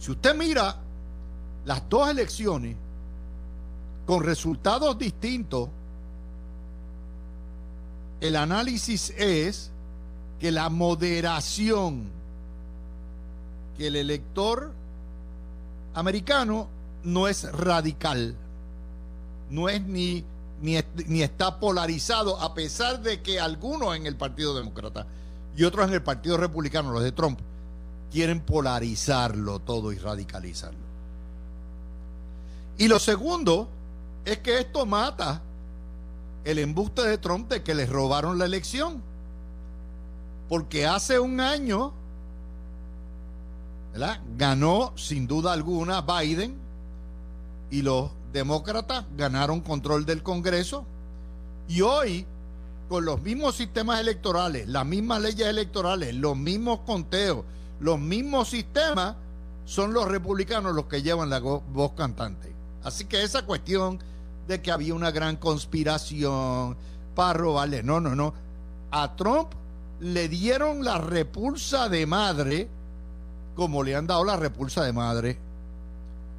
Si 0.00 0.10
usted 0.10 0.34
mira 0.34 0.76
las 1.64 1.88
dos 1.88 2.08
elecciones 2.08 2.76
con 4.06 4.24
resultados 4.24 4.98
distintos, 4.98 5.68
el 8.20 8.34
análisis 8.34 9.10
es 9.16 9.70
que 10.40 10.50
la 10.50 10.68
moderación 10.70 12.10
que 13.78 13.86
el 13.86 13.96
elector 13.96 14.72
americano 15.94 16.66
no 17.04 17.28
es 17.28 17.44
radical, 17.52 18.34
no 19.50 19.68
es 19.68 19.82
ni 19.82 20.24
ni, 20.62 21.22
está 21.22 21.58
polarizado, 21.58 22.38
a 22.38 22.54
pesar 22.54 23.00
de 23.02 23.22
que 23.22 23.40
algunos 23.40 23.96
en 23.96 24.06
el 24.06 24.16
Partido 24.16 24.54
Demócrata 24.54 25.06
y 25.56 25.64
otros 25.64 25.88
en 25.88 25.94
el 25.94 26.02
Partido 26.02 26.36
Republicano, 26.36 26.92
los 26.92 27.02
de 27.02 27.12
Trump, 27.12 27.40
quieren 28.10 28.40
polarizarlo 28.40 29.60
todo 29.60 29.92
y 29.92 29.98
radicalizarlo. 29.98 30.78
Y 32.78 32.88
lo 32.88 32.98
segundo 32.98 33.68
es 34.24 34.38
que 34.38 34.58
esto 34.58 34.86
mata 34.86 35.42
el 36.44 36.58
embuste 36.58 37.02
de 37.02 37.18
Trump 37.18 37.50
de 37.50 37.62
que 37.62 37.74
les 37.74 37.88
robaron 37.88 38.38
la 38.38 38.46
elección. 38.46 39.02
Porque 40.48 40.86
hace 40.86 41.18
un 41.18 41.40
año 41.40 41.92
ganó 44.36 44.92
sin 44.96 45.26
duda 45.26 45.52
alguna 45.52 46.00
Biden 46.00 46.56
y 47.70 47.82
los 47.82 48.10
demócratas 48.32 49.04
ganaron 49.16 49.60
control 49.60 50.06
del 50.06 50.22
Congreso 50.22 50.84
y 51.68 51.80
hoy 51.82 52.26
con 52.88 53.04
los 53.04 53.22
mismos 53.22 53.54
sistemas 53.54 54.00
electorales, 54.00 54.66
las 54.68 54.84
mismas 54.84 55.22
leyes 55.22 55.46
electorales, 55.46 56.14
los 56.14 56.36
mismos 56.36 56.80
conteos, 56.80 57.44
los 57.80 57.98
mismos 57.98 58.48
sistemas, 58.48 59.16
son 59.64 59.92
los 59.92 60.08
republicanos 60.08 60.74
los 60.74 60.86
que 60.86 61.02
llevan 61.02 61.30
la 61.30 61.40
voz 61.40 61.92
cantante. 61.92 62.52
Así 62.82 63.04
que 63.04 63.22
esa 63.22 63.44
cuestión 63.44 63.98
de 64.48 64.60
que 64.60 64.70
había 64.70 64.94
una 64.94 65.10
gran 65.10 65.36
conspiración 65.36 66.76
para 67.14 67.34
robarle, 67.34 67.82
no, 67.82 68.00
no, 68.00 68.14
no. 68.14 68.34
A 68.90 69.14
Trump 69.16 69.52
le 70.00 70.28
dieron 70.28 70.84
la 70.84 70.98
repulsa 70.98 71.88
de 71.88 72.06
madre, 72.06 72.68
como 73.54 73.82
le 73.82 73.94
han 73.94 74.06
dado 74.06 74.24
la 74.24 74.36
repulsa 74.36 74.82
de 74.82 74.92
madre 74.92 75.38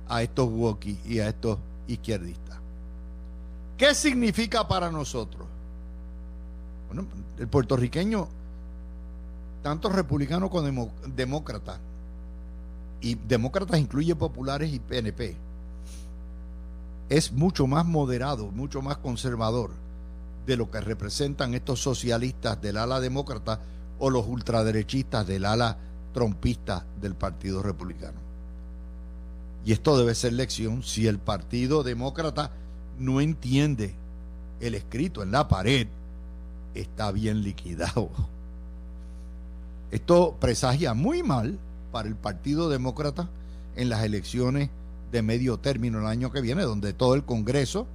a 0.10 0.22
estos 0.22 0.50
Woki 0.50 1.00
y 1.06 1.20
a 1.20 1.30
estos 1.30 1.58
izquierdistas. 1.88 2.58
¿Qué 3.78 3.96
significa 3.96 4.68
para 4.68 4.92
nosotros? 4.92 5.48
Bueno, 6.88 7.08
el 7.40 7.48
puertorriqueño, 7.48 8.28
tanto 9.62 9.90
republicano 9.90 10.50
como 10.50 10.92
demócrata, 11.08 11.80
y 13.00 13.16
demócratas 13.16 13.80
incluye 13.80 14.16
populares 14.16 14.72
y 14.74 14.80
PNP, 14.80 15.36
es 17.10 17.32
mucho 17.32 17.68
más 17.68 17.86
moderado, 17.86 18.52
mucho 18.52 18.82
más 18.82 18.98
conservador 18.98 19.72
de 20.46 20.56
lo 20.56 20.72
que 20.72 20.82
representan 20.82 21.54
estos 21.54 21.82
socialistas 21.82 22.62
del 22.62 22.78
ala 22.78 23.00
demócrata 23.00 23.60
o 24.00 24.10
los 24.10 24.26
ultraderechistas 24.28 25.28
del 25.28 25.46
ala 25.46 25.78
trompista 26.14 26.86
del 27.00 27.16
Partido 27.16 27.62
Republicano. 27.62 28.20
Y 29.66 29.74
esto 29.74 29.98
debe 29.98 30.16
ser 30.16 30.34
lección 30.34 30.84
si 30.84 31.08
el 31.08 31.20
Partido 31.20 31.84
Demócrata 31.84 32.52
no 32.98 33.22
entiende 33.22 33.94
el 34.60 34.76
escrito 34.76 35.22
en 35.22 35.32
la 35.32 35.48
pared, 35.48 35.88
está 36.74 37.12
bien 37.12 37.44
liquidado. 37.44 38.10
Esto 39.92 40.38
presagia 40.40 40.94
muy 40.94 41.22
mal 41.22 41.60
para 41.92 42.08
el 42.08 42.16
Partido 42.16 42.70
Demócrata 42.70 43.30
en 43.76 43.90
las 43.90 44.04
elecciones 44.04 44.70
de 45.12 45.22
medio 45.22 45.58
término 45.58 46.00
el 46.00 46.08
año 46.08 46.32
que 46.32 46.42
viene, 46.42 46.64
donde 46.64 46.94
todo 46.94 47.16
el 47.16 47.26
Congreso 47.26 47.88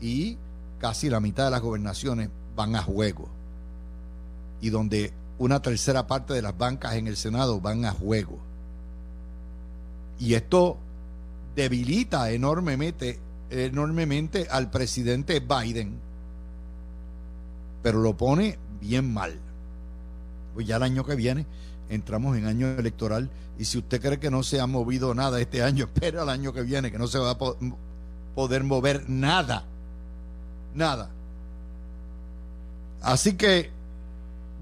y 0.00 0.36
casi 0.78 1.08
la 1.08 1.20
mitad 1.20 1.46
de 1.46 1.50
las 1.50 1.62
gobernaciones 1.62 2.28
van 2.54 2.76
a 2.76 2.82
juego. 2.82 3.28
Y 4.60 4.68
donde 4.68 5.12
una 5.38 5.62
tercera 5.62 6.06
parte 6.06 6.34
de 6.34 6.42
las 6.42 6.56
bancas 6.56 6.96
en 6.96 7.06
el 7.06 7.16
Senado 7.16 7.60
van 7.60 7.86
a 7.86 7.92
juego. 7.92 8.38
Y 10.18 10.34
esto 10.34 10.76
debilita 11.56 12.30
enormemente, 12.30 13.18
enormemente 13.48 14.46
al 14.50 14.70
presidente 14.70 15.40
Biden, 15.40 15.98
pero 17.82 18.00
lo 18.00 18.14
pone 18.18 18.58
bien 18.82 19.12
mal. 19.14 19.38
Pues 20.54 20.66
ya 20.66 20.76
el 20.76 20.82
año 20.82 21.04
que 21.04 21.14
viene 21.14 21.46
entramos 21.90 22.36
en 22.36 22.46
año 22.46 22.68
electoral 22.68 23.28
y 23.58 23.64
si 23.64 23.78
usted 23.78 24.00
cree 24.00 24.18
que 24.18 24.30
no 24.30 24.42
se 24.42 24.60
ha 24.60 24.66
movido 24.66 25.14
nada 25.14 25.40
este 25.40 25.62
año, 25.64 25.84
espera 25.84 26.22
el 26.22 26.28
año 26.28 26.52
que 26.52 26.62
viene, 26.62 26.90
que 26.90 26.98
no 26.98 27.06
se 27.06 27.18
va 27.18 27.30
a 27.30 27.38
poder 28.34 28.64
mover 28.64 29.08
nada. 29.08 29.64
Nada. 30.74 31.10
Así 33.02 33.34
que 33.34 33.70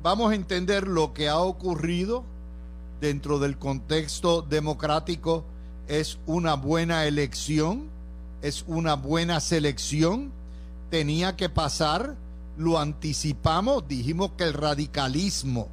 vamos 0.02 0.32
a 0.32 0.34
entender 0.34 0.88
lo 0.88 1.12
que 1.12 1.28
ha 1.28 1.38
ocurrido 1.38 2.24
dentro 3.00 3.38
del 3.38 3.58
contexto 3.58 4.42
democrático. 4.42 5.44
Es 5.86 6.18
una 6.26 6.54
buena 6.54 7.06
elección, 7.06 7.88
es 8.42 8.64
una 8.66 8.94
buena 8.94 9.40
selección. 9.40 10.32
Tenía 10.90 11.36
que 11.36 11.48
pasar, 11.48 12.16
lo 12.56 12.78
anticipamos, 12.78 13.86
dijimos 13.86 14.32
que 14.36 14.44
el 14.44 14.54
radicalismo 14.54 15.68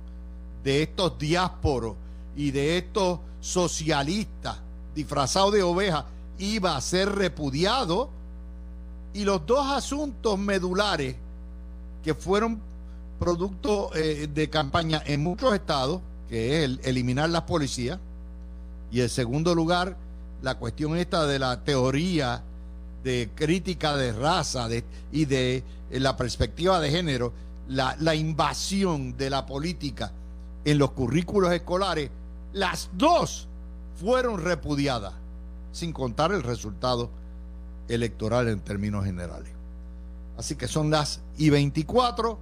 de 0.65 0.81
estos 0.81 1.17
diásporos 1.19 1.95
y 2.35 2.49
de 2.49 2.79
estos 2.79 3.19
socialistas 3.39 4.57
disfrazados 4.95 5.53
de 5.53 5.61
ovejas 5.61 6.05
iba 6.39 6.75
a 6.75 6.81
ser 6.81 7.09
repudiado. 7.15 8.09
Y 9.13 9.23
los 9.23 9.45
dos 9.45 9.65
asuntos 9.71 10.37
medulares 10.37 11.15
que 12.03 12.13
fueron 12.15 12.59
producto 13.19 13.95
eh, 13.95 14.27
de 14.33 14.49
campaña 14.49 15.01
en 15.05 15.23
muchos 15.23 15.53
estados, 15.53 16.01
que 16.27 16.57
es 16.57 16.65
el 16.65 16.81
eliminar 16.83 17.29
las 17.29 17.43
policías, 17.43 17.99
y 18.91 19.01
en 19.01 19.09
segundo 19.09 19.55
lugar, 19.55 19.95
la 20.41 20.55
cuestión 20.55 20.97
esta 20.97 21.25
de 21.25 21.39
la 21.39 21.63
teoría 21.63 22.41
de 23.03 23.29
crítica 23.35 23.95
de 23.95 24.11
raza 24.11 24.67
y 25.11 25.25
de 25.25 25.63
eh, 25.91 25.99
la 25.99 26.17
perspectiva 26.17 26.79
de 26.81 26.89
género, 26.89 27.31
la 27.67 28.15
invasión 28.15 29.15
de 29.17 29.29
la 29.29 29.45
política 29.45 30.11
en 30.65 30.77
los 30.77 30.91
currículos 30.91 31.53
escolares, 31.53 32.09
las 32.53 32.89
dos 32.93 33.47
fueron 33.99 34.43
repudiadas, 34.43 35.13
sin 35.71 35.93
contar 35.93 36.31
el 36.31 36.43
resultado 36.43 37.09
electoral 37.87 38.47
en 38.47 38.59
términos 38.59 39.05
generales. 39.05 39.51
Así 40.37 40.55
que 40.55 40.67
son 40.67 40.89
las 40.89 41.21
y 41.37 41.49
24. 41.49 42.37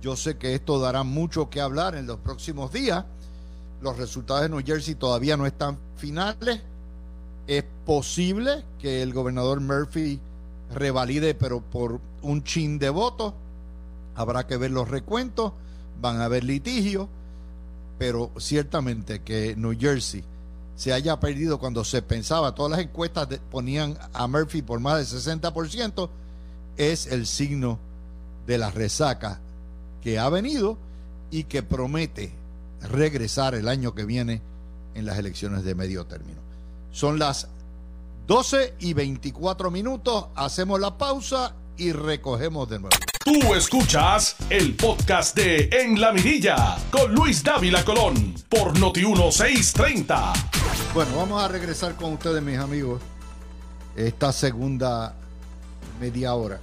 Yo 0.00 0.16
sé 0.16 0.36
que 0.36 0.54
esto 0.54 0.78
dará 0.80 1.02
mucho 1.02 1.50
que 1.50 1.60
hablar 1.60 1.94
en 1.94 2.06
los 2.06 2.18
próximos 2.18 2.72
días. 2.72 3.04
Los 3.80 3.96
resultados 3.96 4.42
de 4.42 4.48
New 4.48 4.62
Jersey 4.64 4.94
todavía 4.94 5.36
no 5.36 5.46
están 5.46 5.78
finales. 5.96 6.60
Es 7.46 7.64
posible 7.84 8.64
que 8.78 9.02
el 9.02 9.12
gobernador 9.12 9.60
Murphy 9.60 10.20
revalide, 10.74 11.34
pero 11.34 11.60
por 11.60 12.00
un 12.22 12.42
chin 12.44 12.78
de 12.78 12.90
votos. 12.90 13.34
Habrá 14.14 14.46
que 14.46 14.56
ver 14.56 14.70
los 14.70 14.88
recuentos. 14.88 15.52
Van 16.00 16.20
a 16.20 16.24
haber 16.24 16.44
litigios. 16.44 17.08
Pero 17.98 18.30
ciertamente 18.38 19.20
que 19.22 19.56
New 19.56 19.76
Jersey 19.78 20.24
se 20.76 20.92
haya 20.92 21.18
perdido 21.18 21.58
cuando 21.58 21.84
se 21.84 22.02
pensaba, 22.02 22.54
todas 22.54 22.70
las 22.70 22.80
encuestas 22.80 23.26
ponían 23.50 23.98
a 24.12 24.28
Murphy 24.28 24.62
por 24.62 24.78
más 24.78 25.10
del 25.10 25.20
60%, 25.20 26.08
es 26.76 27.06
el 27.06 27.26
signo 27.26 27.80
de 28.46 28.58
la 28.58 28.70
resaca 28.70 29.40
que 30.02 30.18
ha 30.18 30.28
venido 30.28 30.78
y 31.30 31.44
que 31.44 31.64
promete 31.64 32.32
regresar 32.80 33.56
el 33.56 33.68
año 33.68 33.94
que 33.94 34.04
viene 34.04 34.40
en 34.94 35.04
las 35.04 35.18
elecciones 35.18 35.64
de 35.64 35.74
medio 35.74 36.06
término. 36.06 36.40
Son 36.92 37.18
las 37.18 37.48
12 38.28 38.74
y 38.78 38.92
24 38.92 39.70
minutos, 39.70 40.26
hacemos 40.36 40.78
la 40.78 40.96
pausa 40.96 41.54
y 41.76 41.92
recogemos 41.92 42.68
de 42.68 42.78
nuevo. 42.78 42.96
Tú 43.28 43.54
escuchas 43.54 44.36
el 44.48 44.74
podcast 44.74 45.36
de 45.36 45.68
En 45.70 46.00
la 46.00 46.12
Mirilla 46.12 46.78
con 46.90 47.14
Luis 47.14 47.44
Dávila 47.44 47.84
Colón 47.84 48.34
por 48.48 48.78
Noti 48.78 49.04
1630. 49.04 50.32
Bueno, 50.94 51.14
vamos 51.14 51.42
a 51.42 51.48
regresar 51.48 51.94
con 51.96 52.14
ustedes, 52.14 52.42
mis 52.42 52.56
amigos, 52.56 53.02
esta 53.96 54.32
segunda 54.32 55.14
media 56.00 56.32
hora. 56.32 56.58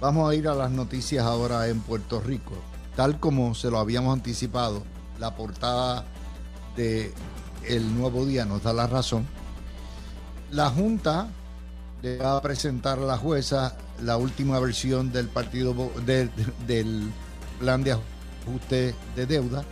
Vamos 0.00 0.30
a 0.30 0.34
ir 0.36 0.46
a 0.46 0.54
las 0.54 0.70
noticias 0.70 1.26
ahora 1.26 1.66
en 1.66 1.80
Puerto 1.80 2.20
Rico. 2.20 2.52
Tal 2.94 3.18
como 3.18 3.56
se 3.56 3.68
lo 3.68 3.80
habíamos 3.80 4.12
anticipado, 4.12 4.84
la 5.18 5.34
portada 5.34 6.04
de 6.76 7.12
El 7.64 7.98
Nuevo 7.98 8.26
Día 8.26 8.44
nos 8.44 8.62
da 8.62 8.72
la 8.72 8.86
razón. 8.86 9.26
La 10.52 10.70
Junta 10.70 11.26
le 12.00 12.18
va 12.18 12.36
a 12.36 12.42
presentar 12.42 13.00
a 13.00 13.02
la 13.02 13.16
jueza 13.16 13.76
la 14.02 14.16
última 14.16 14.58
versión 14.60 15.12
del 15.12 15.28
partido 15.28 15.74
del 16.04 17.10
plan 17.58 17.82
de 17.82 17.92
ajuste 17.92 18.94
de 19.16 19.26
deuda, 19.26 19.64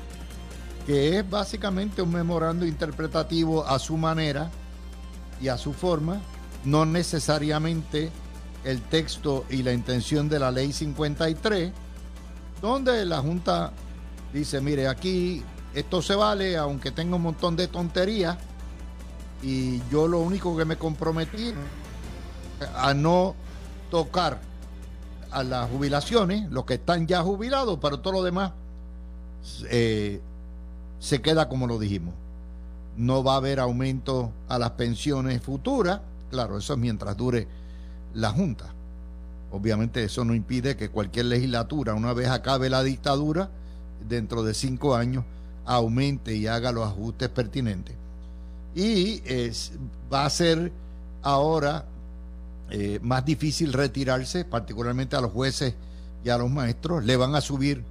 que 0.86 1.18
es 1.18 1.28
básicamente 1.28 2.02
un 2.02 2.12
memorando 2.12 2.66
interpretativo 2.66 3.66
a 3.66 3.78
su 3.78 3.96
manera 3.96 4.50
y 5.40 5.48
a 5.48 5.58
su 5.58 5.72
forma, 5.72 6.20
no 6.64 6.84
necesariamente 6.86 8.10
el 8.64 8.82
texto 8.82 9.44
y 9.50 9.62
la 9.62 9.72
intención 9.72 10.28
de 10.28 10.38
la 10.38 10.50
ley 10.50 10.72
53, 10.72 11.72
donde 12.60 13.04
la 13.04 13.18
Junta 13.20 13.72
dice, 14.32 14.60
mire, 14.60 14.88
aquí 14.88 15.42
esto 15.74 16.02
se 16.02 16.14
vale, 16.14 16.56
aunque 16.56 16.90
tenga 16.90 17.16
un 17.16 17.22
montón 17.22 17.54
de 17.54 17.68
tonterías, 17.68 18.36
y 19.42 19.80
yo 19.90 20.08
lo 20.08 20.20
único 20.20 20.56
que 20.56 20.64
me 20.64 20.76
comprometí 20.76 21.52
a 22.74 22.94
no 22.94 23.36
tocar 23.90 24.38
a 25.30 25.42
las 25.42 25.70
jubilaciones, 25.70 26.50
los 26.50 26.64
que 26.64 26.74
están 26.74 27.06
ya 27.06 27.22
jubilados, 27.22 27.78
pero 27.80 28.00
todo 28.00 28.14
lo 28.14 28.22
demás 28.22 28.52
eh, 29.70 30.20
se 30.98 31.20
queda 31.20 31.48
como 31.48 31.66
lo 31.66 31.78
dijimos. 31.78 32.14
No 32.96 33.22
va 33.22 33.34
a 33.34 33.36
haber 33.36 33.60
aumento 33.60 34.30
a 34.48 34.58
las 34.58 34.70
pensiones 34.72 35.42
futuras, 35.42 36.00
claro, 36.30 36.58
eso 36.58 36.72
es 36.72 36.78
mientras 36.78 37.16
dure 37.16 37.46
la 38.14 38.30
Junta. 38.30 38.72
Obviamente 39.52 40.02
eso 40.04 40.24
no 40.24 40.34
impide 40.34 40.76
que 40.76 40.88
cualquier 40.88 41.26
legislatura, 41.26 41.94
una 41.94 42.12
vez 42.12 42.28
acabe 42.28 42.70
la 42.70 42.82
dictadura, 42.82 43.50
dentro 44.08 44.42
de 44.42 44.54
cinco 44.54 44.94
años, 44.96 45.24
aumente 45.64 46.34
y 46.34 46.46
haga 46.46 46.72
los 46.72 46.86
ajustes 46.86 47.28
pertinentes. 47.28 47.94
Y 48.74 49.22
va 50.12 50.26
a 50.26 50.30
ser 50.30 50.72
ahora 51.22 51.84
eh, 52.70 52.98
más 53.02 53.24
difícil 53.24 53.72
retirarse, 53.72 54.44
particularmente 54.44 55.16
a 55.16 55.20
los 55.20 55.32
jueces 55.32 55.74
y 56.24 56.30
a 56.30 56.38
los 56.38 56.50
maestros, 56.50 57.04
le 57.04 57.16
van 57.16 57.34
a 57.34 57.40
subir 57.40 57.84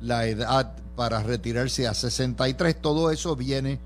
la 0.00 0.26
edad 0.26 0.74
para 0.96 1.22
retirarse 1.22 1.86
a 1.86 1.94
63, 1.94 2.80
todo 2.80 3.10
eso 3.10 3.36
viene 3.36 3.78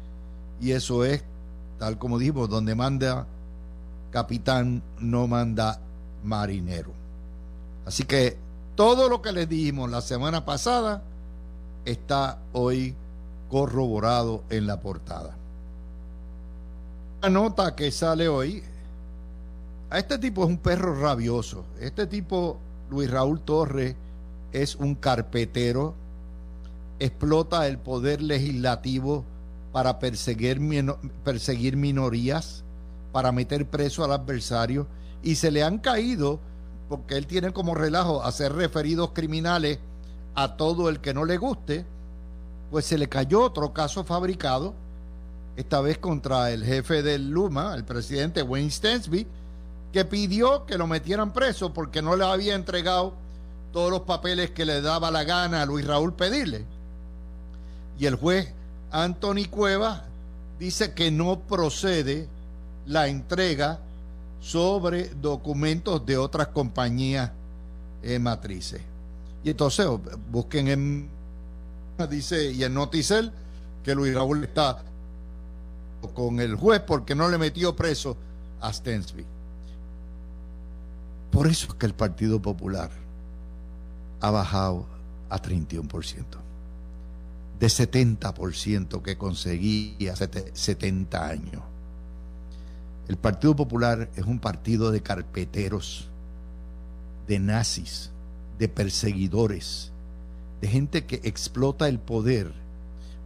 y 0.60 0.72
eso 0.72 1.04
es, 1.04 1.22
tal 1.78 1.98
como 1.98 2.18
dijimos, 2.18 2.48
donde 2.48 2.74
manda 2.74 3.26
capitán, 4.10 4.82
no 4.98 5.26
manda 5.26 5.78
marinero. 6.24 6.90
Así 7.84 8.04
que 8.04 8.36
todo 8.74 9.08
lo 9.08 9.22
que 9.22 9.32
les 9.32 9.48
dijimos 9.48 9.90
la 9.90 10.00
semana 10.00 10.44
pasada 10.44 11.02
está 11.84 12.38
hoy 12.52 12.94
corroborado 13.48 14.42
en 14.50 14.66
la 14.66 14.80
portada. 14.80 15.36
La 17.22 17.30
nota 17.30 17.74
que 17.76 17.90
sale 17.90 18.28
hoy, 18.28 18.62
a 19.90 19.98
este 19.98 20.18
tipo 20.18 20.42
es 20.42 20.48
un 20.48 20.58
perro 20.58 21.00
rabioso. 21.00 21.64
Este 21.80 22.06
tipo, 22.06 22.58
Luis 22.90 23.10
Raúl 23.10 23.40
Torres, 23.40 23.94
es 24.52 24.76
un 24.76 24.94
carpetero, 24.94 25.94
explota 26.98 27.66
el 27.66 27.78
poder 27.78 28.22
legislativo 28.22 29.24
para 29.72 29.98
perseguir, 29.98 30.58
minorías, 31.76 32.64
para 33.12 33.32
meter 33.32 33.66
preso 33.66 34.04
al 34.04 34.12
adversario, 34.12 34.86
y 35.22 35.34
se 35.34 35.50
le 35.50 35.62
han 35.62 35.78
caído, 35.78 36.40
porque 36.88 37.16
él 37.16 37.26
tiene 37.26 37.52
como 37.52 37.74
relajo 37.74 38.22
hacer 38.22 38.52
referidos 38.54 39.10
criminales 39.12 39.78
a 40.34 40.56
todo 40.56 40.88
el 40.88 41.00
que 41.00 41.12
no 41.12 41.24
le 41.24 41.36
guste, 41.36 41.84
pues 42.70 42.86
se 42.86 42.98
le 42.98 43.08
cayó 43.08 43.42
otro 43.42 43.72
caso 43.72 44.04
fabricado, 44.04 44.74
esta 45.56 45.80
vez 45.80 45.98
contra 45.98 46.50
el 46.50 46.64
jefe 46.64 47.02
del 47.02 47.30
Luma, 47.30 47.74
el 47.74 47.84
presidente 47.84 48.42
Wayne 48.42 48.70
Stensby, 48.70 49.26
que 49.96 50.04
pidió 50.04 50.66
que 50.66 50.76
lo 50.76 50.86
metieran 50.86 51.32
preso 51.32 51.72
porque 51.72 52.02
no 52.02 52.16
le 52.16 52.24
había 52.26 52.54
entregado 52.54 53.14
todos 53.72 53.90
los 53.90 54.02
papeles 54.02 54.50
que 54.50 54.66
le 54.66 54.82
daba 54.82 55.10
la 55.10 55.24
gana 55.24 55.62
a 55.62 55.64
Luis 55.64 55.86
Raúl 55.86 56.12
pedirle. 56.12 56.66
Y 57.98 58.04
el 58.04 58.16
juez 58.16 58.52
Anthony 58.90 59.48
Cueva 59.50 60.04
dice 60.58 60.92
que 60.92 61.10
no 61.10 61.38
procede 61.38 62.28
la 62.84 63.08
entrega 63.08 63.78
sobre 64.42 65.08
documentos 65.14 66.04
de 66.04 66.18
otras 66.18 66.48
compañías 66.48 67.30
eh, 68.02 68.18
matrices. 68.18 68.82
Y 69.44 69.48
entonces 69.48 69.86
busquen 70.30 70.68
en 70.68 71.08
dice 72.10 72.52
y 72.52 72.64
en 72.64 72.74
Noticel 72.74 73.32
que 73.82 73.94
Luis 73.94 74.12
Raúl 74.12 74.44
está 74.44 74.76
con 76.12 76.38
el 76.38 76.54
juez 76.54 76.82
porque 76.82 77.14
no 77.14 77.30
le 77.30 77.38
metió 77.38 77.74
preso 77.74 78.14
a 78.60 78.70
Stensby. 78.70 79.35
Por 81.30 81.46
eso 81.46 81.68
es 81.68 81.74
que 81.74 81.86
el 81.86 81.94
Partido 81.94 82.40
Popular 82.40 82.90
ha 84.20 84.30
bajado 84.30 84.86
a 85.28 85.40
31%. 85.40 86.24
De 87.58 87.66
70% 87.68 89.02
que 89.02 89.16
conseguía 89.16 90.12
hace 90.12 90.28
70 90.52 91.26
años. 91.26 91.62
El 93.08 93.16
Partido 93.16 93.56
Popular 93.56 94.10
es 94.16 94.24
un 94.24 94.38
partido 94.40 94.90
de 94.90 95.00
carpeteros, 95.00 96.08
de 97.26 97.38
nazis, 97.38 98.10
de 98.58 98.68
perseguidores, 98.68 99.92
de 100.60 100.68
gente 100.68 101.06
que 101.06 101.20
explota 101.24 101.88
el 101.88 101.98
poder 101.98 102.52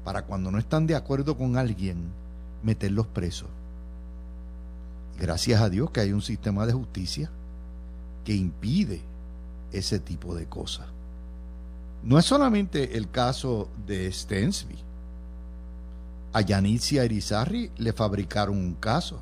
para 0.05 0.23
cuando 0.23 0.51
no 0.51 0.59
están 0.59 0.87
de 0.87 0.95
acuerdo 0.95 1.37
con 1.37 1.57
alguien, 1.57 1.99
meterlos 2.63 3.07
presos. 3.07 3.49
Gracias 5.19 5.61
a 5.61 5.69
Dios 5.69 5.91
que 5.91 6.01
hay 6.01 6.13
un 6.13 6.23
sistema 6.23 6.67
de 6.67 6.73
justicia 6.73 7.31
que 8.25 8.35
impide 8.35 9.03
ese 9.73 9.99
tipo 9.99 10.35
de 10.35 10.47
cosas. 10.47 10.87
No 12.03 12.19
es 12.19 12.25
solamente 12.25 12.97
el 12.97 13.11
caso 13.11 13.69
de 13.87 14.11
Stensby. 14.11 14.77
A 16.33 16.41
Yanitzia 16.41 17.05
Erizarri 17.05 17.71
le 17.77 17.93
fabricaron 17.93 18.57
un 18.57 18.75
caso. 18.75 19.21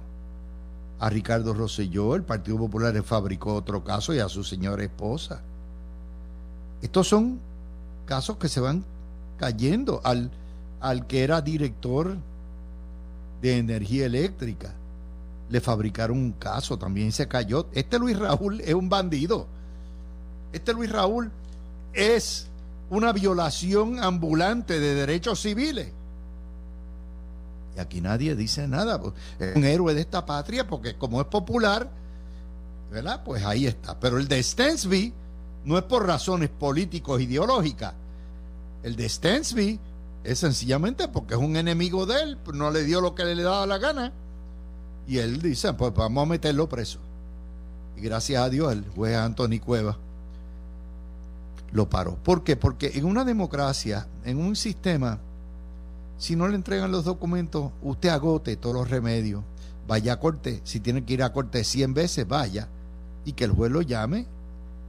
A 1.01 1.11
Ricardo 1.11 1.55
Rosselló, 1.55 2.15
el 2.15 2.23
Partido 2.23 2.59
Popular, 2.59 2.93
le 2.93 3.03
fabricó 3.03 3.55
otro 3.55 3.83
caso 3.83 4.15
y 4.15 4.19
a 4.19 4.29
su 4.29 4.45
señora 4.45 4.83
esposa. 4.83 5.41
Estos 6.83 7.09
son 7.09 7.41
casos 8.05 8.37
que 8.37 8.49
se 8.49 8.61
van 8.61 8.85
cayendo. 9.39 10.01
Al, 10.05 10.31
al 10.81 11.07
que 11.07 11.25
era 11.25 11.41
director 11.41 12.17
de 13.43 13.59
energía 13.59 14.07
eléctrica, 14.07 14.75
le 15.51 15.61
fabricaron 15.61 16.19
un 16.19 16.33
caso, 16.33 16.79
también 16.79 17.13
se 17.13 17.29
cayó. 17.29 17.69
Este 17.73 17.99
Luis 17.99 18.19
Raúl 18.19 18.61
es 18.61 18.75
un 18.75 18.89
bandido. 18.89 19.47
Este 20.53 20.73
Luis 20.73 20.91
Raúl 20.91 21.31
es 21.93 22.49
una 22.91 23.13
violación 23.13 24.03
ambulante 24.03 24.79
de 24.79 24.95
derechos 24.95 25.41
civiles. 25.41 25.93
Y 27.77 27.81
aquí 27.81 28.01
nadie 28.01 28.35
dice 28.35 28.67
nada. 28.67 29.01
Es 29.39 29.57
un 29.57 29.65
héroe 29.65 29.95
de 29.95 30.01
esta 30.01 30.27
patria 30.27 30.67
porque 30.67 30.97
como 30.97 31.21
es 31.21 31.27
popular, 31.27 31.89
¿verdad? 32.91 33.23
Pues 33.25 33.45
ahí 33.45 33.67
está. 33.67 33.99
Pero 34.01 34.19
el 34.19 34.29
de 34.29 34.43
Stensby 34.43 35.13
no 35.65 35.79
es 35.79 35.85
por 35.85 36.07
razones 36.07 36.49
políticos 36.49 37.21
ideológicas. 37.21 37.95
El 38.83 38.97
de 38.97 39.09
Stensby 39.09 39.81
es 40.25 40.39
sencillamente 40.39 41.09
porque 41.09 41.35
es 41.35 41.41
un 41.41 41.57
enemigo 41.57 42.07
de 42.07 42.23
él, 42.23 42.39
no 42.53 42.71
le 42.71 42.85
dio 42.85 43.01
lo 43.01 43.15
que 43.15 43.25
le 43.25 43.43
daba 43.43 43.67
la 43.67 43.79
gana. 43.79 44.13
Y 45.09 45.19
él 45.19 45.41
dice, 45.41 45.73
pues 45.73 45.95
vamos 45.95 46.23
a 46.23 46.27
meterlo 46.27 46.69
preso. 46.69 46.99
Y 47.97 48.03
gracias 48.03 48.43
a 48.43 48.51
Dios 48.51 48.71
el 48.73 48.85
juez 48.91 49.17
Anthony 49.17 49.59
Cueva 49.59 49.97
lo 51.73 51.89
paró. 51.89 52.17
¿Por 52.17 52.45
qué? 52.45 52.57
Porque 52.57 52.93
en 52.95 53.07
una 53.07 53.25
democracia, 53.25 54.07
en 54.25 54.39
un 54.39 54.55
sistema, 54.55 55.19
si 56.19 56.37
no 56.37 56.47
le 56.47 56.57
entregan 56.57 56.93
los 56.93 57.05
documentos, 57.05 57.73
usted 57.83 58.11
agote 58.11 58.57
todos 58.57 58.75
los 58.75 58.91
remedios, 58.91 59.43
vaya 59.87 60.15
a 60.15 60.21
corte, 60.21 60.61
si 60.65 60.81
tiene 60.81 61.05
que 61.05 61.15
ir 61.15 61.23
a 61.23 61.33
corte 61.33 61.65
100 61.65 61.95
veces, 61.95 62.29
vaya, 62.29 62.69
y 63.25 63.33
que 63.33 63.45
el 63.45 63.53
juez 63.53 63.73
lo 63.73 63.83
llame 63.83 64.27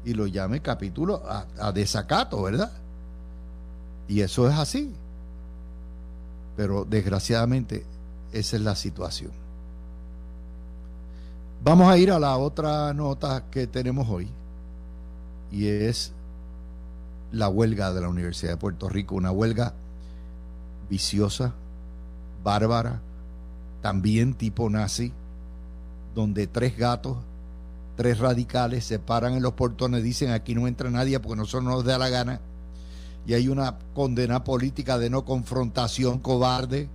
y 0.03 0.13
lo 0.13 0.27
llame 0.27 0.62
capítulo 0.62 1.23
a, 1.25 1.45
a 1.60 1.71
desacato, 1.71 2.41
¿verdad? 2.43 2.71
Y 4.08 4.21
eso 4.21 4.49
es 4.49 4.55
así. 4.58 4.91
Pero 6.58 6.86
desgraciadamente 6.86 7.86
esa 8.34 8.58
es 8.58 8.62
la 8.62 8.75
situación. 8.75 9.32
Vamos 11.62 11.91
a 11.91 11.98
ir 11.98 12.10
a 12.10 12.19
la 12.19 12.38
otra 12.38 12.93
nota 12.93 13.43
que 13.52 13.67
tenemos 13.67 14.08
hoy 14.08 14.30
y 15.52 15.67
es 15.67 16.13
la 17.34 17.50
huelga 17.50 17.91
de 17.91 18.00
la 18.00 18.08
Universidad 18.08 18.52
de 18.52 18.58
Puerto 18.58 18.88
Rico, 18.88 19.15
una 19.15 19.32
huelga 19.32 19.74
viciosa, 20.89 21.54
bárbara, 22.45 23.02
también 23.82 24.36
tipo 24.36 24.69
nazi, 24.69 25.12
donde 26.15 26.48
tres 26.48 26.78
gatos, 26.78 27.17
tres 27.98 28.19
radicales 28.19 28.86
se 28.86 28.98
paran 28.98 29.34
en 29.34 29.43
los 29.43 29.54
portones, 29.54 30.02
dicen 30.02 30.32
aquí 30.32 30.56
no 30.56 30.65
entra 30.65 30.89
nadie 30.89 31.19
porque 31.19 31.39
nosotros 31.39 31.65
no 31.65 31.72
nos 31.72 31.84
da 31.84 31.98
la 31.98 32.08
gana, 32.08 32.39
y 33.28 33.34
hay 33.34 33.50
una 33.50 33.78
condena 33.93 34.45
política 34.45 34.98
de 34.98 35.10
no 35.10 35.26
confrontación 35.26 36.19
cobarde 36.19 36.88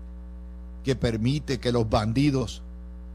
que 0.84 0.96
permite 0.96 1.60
que 1.60 1.70
los 1.70 1.88
bandidos 1.88 2.63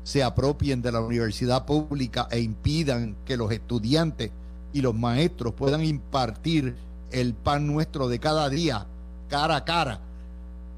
se 0.04 0.24
apropien 0.24 0.82
de 0.82 0.92
la 0.92 1.02
universidad 1.02 1.66
pública 1.66 2.28
e 2.32 2.40
impidan 2.40 3.16
que 3.26 3.38
los 3.38 3.52
estudiantes 3.52 4.32
y 4.74 4.82
los 4.82 4.96
maestros 4.96 5.54
puedan 5.54 5.84
impartir 5.84 6.76
el 7.12 7.34
pan 7.34 7.68
nuestro 7.68 8.08
de 8.08 8.20
cada 8.20 8.50
día, 8.50 8.86
cara 9.30 9.58
a 9.58 9.66
cara, 9.66 10.00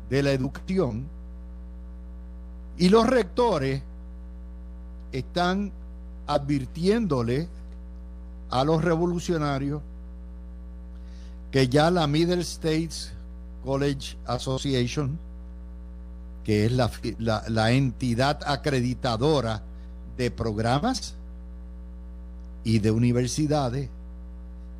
de 0.09 0.23
la 0.23 0.31
educación. 0.31 1.05
Y 2.77 2.89
los 2.89 3.05
rectores 3.07 3.81
están 5.11 5.71
advirtiéndole 6.27 7.47
a 8.49 8.63
los 8.63 8.83
revolucionarios 8.83 9.81
que 11.51 11.67
ya 11.67 11.91
la 11.91 12.07
Middle 12.07 12.41
States 12.41 13.11
College 13.63 14.17
Association 14.25 15.17
que 16.43 16.65
es 16.65 16.71
la, 16.71 17.71
entidad 17.71 18.39
acreditadora 18.45 19.61
de 20.17 20.31
programas 20.31 21.15
y 22.63 22.79
de 22.79 22.91
universidades, 22.91 23.89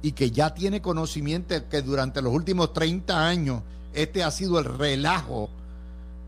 y 0.02 0.14
que 0.14 0.32
ya 0.32 0.54
tiene 0.54 0.82
conocimiento 0.82 1.56
que 1.70 1.82
durante 1.82 2.22
los 2.22 2.34
últimos 2.34 2.74
30 2.74 3.28
años 3.28 3.62
este 3.94 4.24
ha 4.24 4.32
sido 4.32 4.58
el 4.58 4.66
relajo 4.66 5.50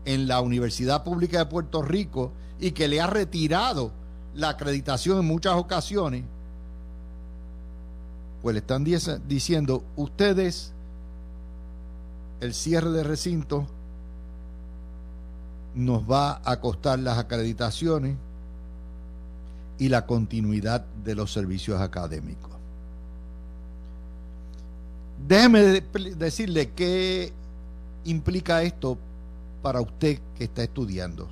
en 0.04 0.28
la 0.28 0.40
Universidad 0.40 1.02
Pública 1.02 1.38
de 1.38 1.46
Puerto 1.46 1.82
Rico 1.82 2.30
y 2.60 2.70
que 2.70 2.86
le 2.86 3.00
ha 3.00 3.06
retirado 3.06 3.90
la 4.34 4.50
acreditación 4.50 5.18
en 5.20 5.26
muchas 5.26 5.54
ocasiones, 5.54 6.24
pues 8.42 8.54
le 8.54 8.60
están 8.60 8.84
diciendo, 8.84 9.82
ustedes, 9.96 10.72
el 12.40 12.52
cierre 12.52 12.90
de 12.90 13.02
recinto 13.02 13.66
nos 15.74 16.10
va 16.10 16.40
a 16.44 16.60
costar 16.60 16.98
las 16.98 17.18
acreditaciones 17.18 18.16
y 19.78 19.88
la 19.88 20.06
continuidad 20.06 20.84
de 21.04 21.14
los 21.14 21.32
servicios 21.32 21.80
académicos. 21.80 22.50
Déjeme 25.26 25.82
decirle 26.16 26.70
qué 26.70 27.32
implica 28.04 28.62
esto 28.62 28.98
para 29.62 29.80
usted 29.80 30.18
que 30.36 30.44
está 30.44 30.62
estudiando. 30.62 31.28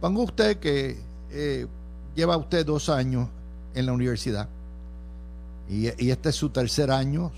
Ponga 0.00 0.22
usted 0.22 0.58
que 0.58 0.98
eh, 1.30 1.66
lleva 2.16 2.36
usted 2.36 2.64
dos 2.64 2.88
años 2.88 3.28
en 3.74 3.86
la 3.86 3.92
universidad 3.92 4.48
y, 5.68 5.86
este 5.86 6.30
es 6.30 6.34
su 6.34 6.50
tercer 6.50 6.90
año, 6.90 7.30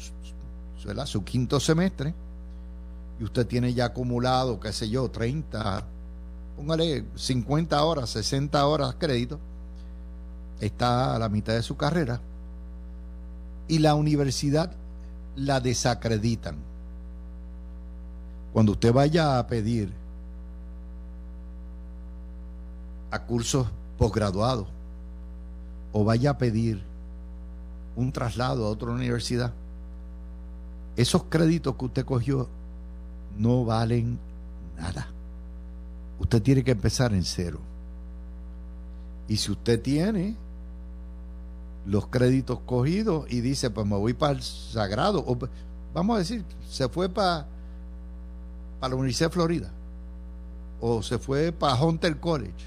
su 1.05 1.24
quinto 1.24 1.61
semestre, 1.61 2.14
y 3.20 3.25
usted 3.25 3.46
tiene 3.46 3.75
ya 3.75 3.87
acumulado, 3.87 4.59
qué 4.61 4.72
sé 4.72 4.88
yo, 4.88 5.11
30, 5.11 5.85
póngale 6.57 7.05
50 7.14 7.83
horas, 7.85 8.11
60 8.11 8.66
horas 8.66 8.96
crédito, 8.98 9.38
está 10.61 11.14
a 11.14 11.18
la 11.18 11.29
mitad 11.29 11.55
de 11.55 11.62
su 11.62 11.77
carrera, 11.77 12.20
y 13.68 13.79
la 13.79 13.94
universidad 13.94 14.72
la 15.37 15.61
desacreditan. 15.61 16.57
Cuando 18.53 18.72
usted 18.72 18.92
vaya 18.92 19.38
a 19.38 19.46
pedir 19.46 19.92
a 23.11 23.18
cursos 23.22 23.66
posgraduados 23.98 24.66
o 25.92 26.05
vaya 26.05 26.31
a 26.31 26.38
pedir 26.38 26.83
un 27.96 28.12
traslado 28.12 28.66
a 28.66 28.70
otra 28.70 28.90
universidad, 28.90 29.53
esos 30.96 31.25
créditos 31.25 31.77
que 31.77 31.85
usted 31.85 32.05
cogió 32.05 32.48
no 33.38 33.64
valen 33.64 34.18
nada. 34.77 35.09
Usted 36.18 36.42
tiene 36.42 36.62
que 36.62 36.71
empezar 36.71 37.12
en 37.12 37.25
cero. 37.25 37.59
Y 39.29 39.37
si 39.37 39.51
usted 39.51 39.81
tiene 39.81 40.37
los 41.87 42.07
créditos 42.07 42.61
cogidos 42.61 43.27
y 43.31 43.40
dice, 43.40 43.71
pues 43.71 43.87
me 43.87 43.97
voy 43.97 44.12
para 44.12 44.35
el 44.35 44.42
sagrado, 44.42 45.25
o 45.27 45.38
vamos 45.92 46.16
a 46.16 46.18
decir, 46.21 46.45
se 46.68 46.88
fue 46.88 47.09
para, 47.09 47.47
para 48.79 48.90
la 48.90 48.97
Universidad 48.97 49.31
de 49.31 49.35
Florida, 49.35 49.71
o 50.81 51.03
se 51.03 51.18
fue 51.18 51.53
para 51.53 51.75
Hunter 51.83 52.18
College, 52.21 52.66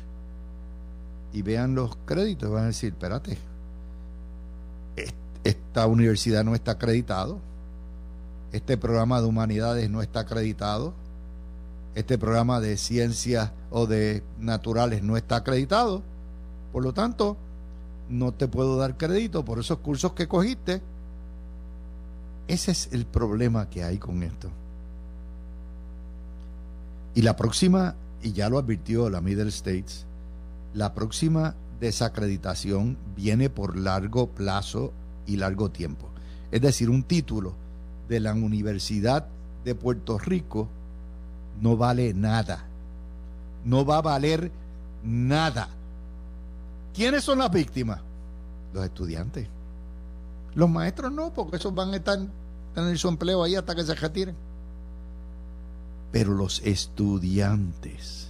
y 1.34 1.42
vean 1.42 1.76
los 1.76 1.96
créditos, 2.06 2.50
van 2.50 2.64
a 2.64 2.68
decir, 2.68 2.94
espérate, 2.94 3.38
esta 5.44 5.86
universidad 5.86 6.44
no 6.44 6.56
está 6.56 6.72
acreditado, 6.72 7.40
este 8.56 8.78
programa 8.78 9.20
de 9.20 9.28
humanidades 9.28 9.90
no 9.90 10.02
está 10.02 10.22
acreditado, 10.22 10.94
este 11.94 12.18
programa 12.18 12.62
de 12.62 12.78
ciencias 12.78 13.52
o 13.70 13.86
de 13.86 14.24
naturales 14.40 15.04
no 15.04 15.18
está 15.18 15.36
acreditado, 15.38 16.02
por 16.72 16.82
lo 16.82 16.94
tanto, 16.94 17.36
no 18.10 18.32
te 18.34 18.48
puedo 18.48 18.78
dar 18.78 18.96
crédito 18.96 19.44
por 19.44 19.60
esos 19.60 19.80
cursos 19.80 20.14
que 20.14 20.30
cogiste. 20.30 20.82
Ese 22.48 22.72
es 22.72 22.90
el 22.94 23.06
problema 23.06 23.70
que 23.70 23.84
hay 23.84 23.98
con 23.98 24.24
esto. 24.24 24.50
Y 27.14 27.24
la 27.24 27.36
próxima, 27.36 27.96
y 28.22 28.32
ya 28.32 28.48
lo 28.48 28.58
advirtió 28.58 29.10
la 29.10 29.20
Middle 29.20 29.50
States, 29.50 30.06
la 30.74 30.94
próxima 30.94 31.56
desacreditación 31.82 32.98
viene 33.18 33.50
por 33.50 33.78
largo 33.78 34.28
plazo 34.28 34.94
y 35.26 35.36
largo 35.36 35.72
tiempo. 35.72 36.08
Es 36.52 36.62
decir, 36.62 36.90
un 36.90 37.04
título 37.04 37.65
de 38.08 38.20
la 38.20 38.34
Universidad 38.34 39.28
de 39.64 39.76
Puerto 39.76 40.18
Rico 40.18 40.68
no 41.62 41.78
vale 41.78 42.14
nada. 42.14 42.66
No 43.64 43.86
va 43.86 43.98
a 43.98 44.02
valer 44.02 44.52
nada. 45.04 45.70
¿Quiénes 46.94 47.24
son 47.24 47.40
las 47.40 47.52
víctimas? 47.52 48.00
Los 48.74 48.86
estudiantes. 48.86 49.48
Los 50.54 50.70
maestros 50.70 51.12
no, 51.12 51.34
porque 51.34 51.58
esos 51.58 51.74
van 51.74 51.94
a 51.94 51.98
estar 51.98 52.20
tener 52.74 52.98
su 52.98 53.08
empleo 53.08 53.44
ahí 53.44 53.56
hasta 53.56 53.76
que 53.76 53.84
se 53.84 53.96
retiren. 53.96 54.36
Pero 56.12 56.34
los 56.34 56.62
estudiantes. 56.62 58.30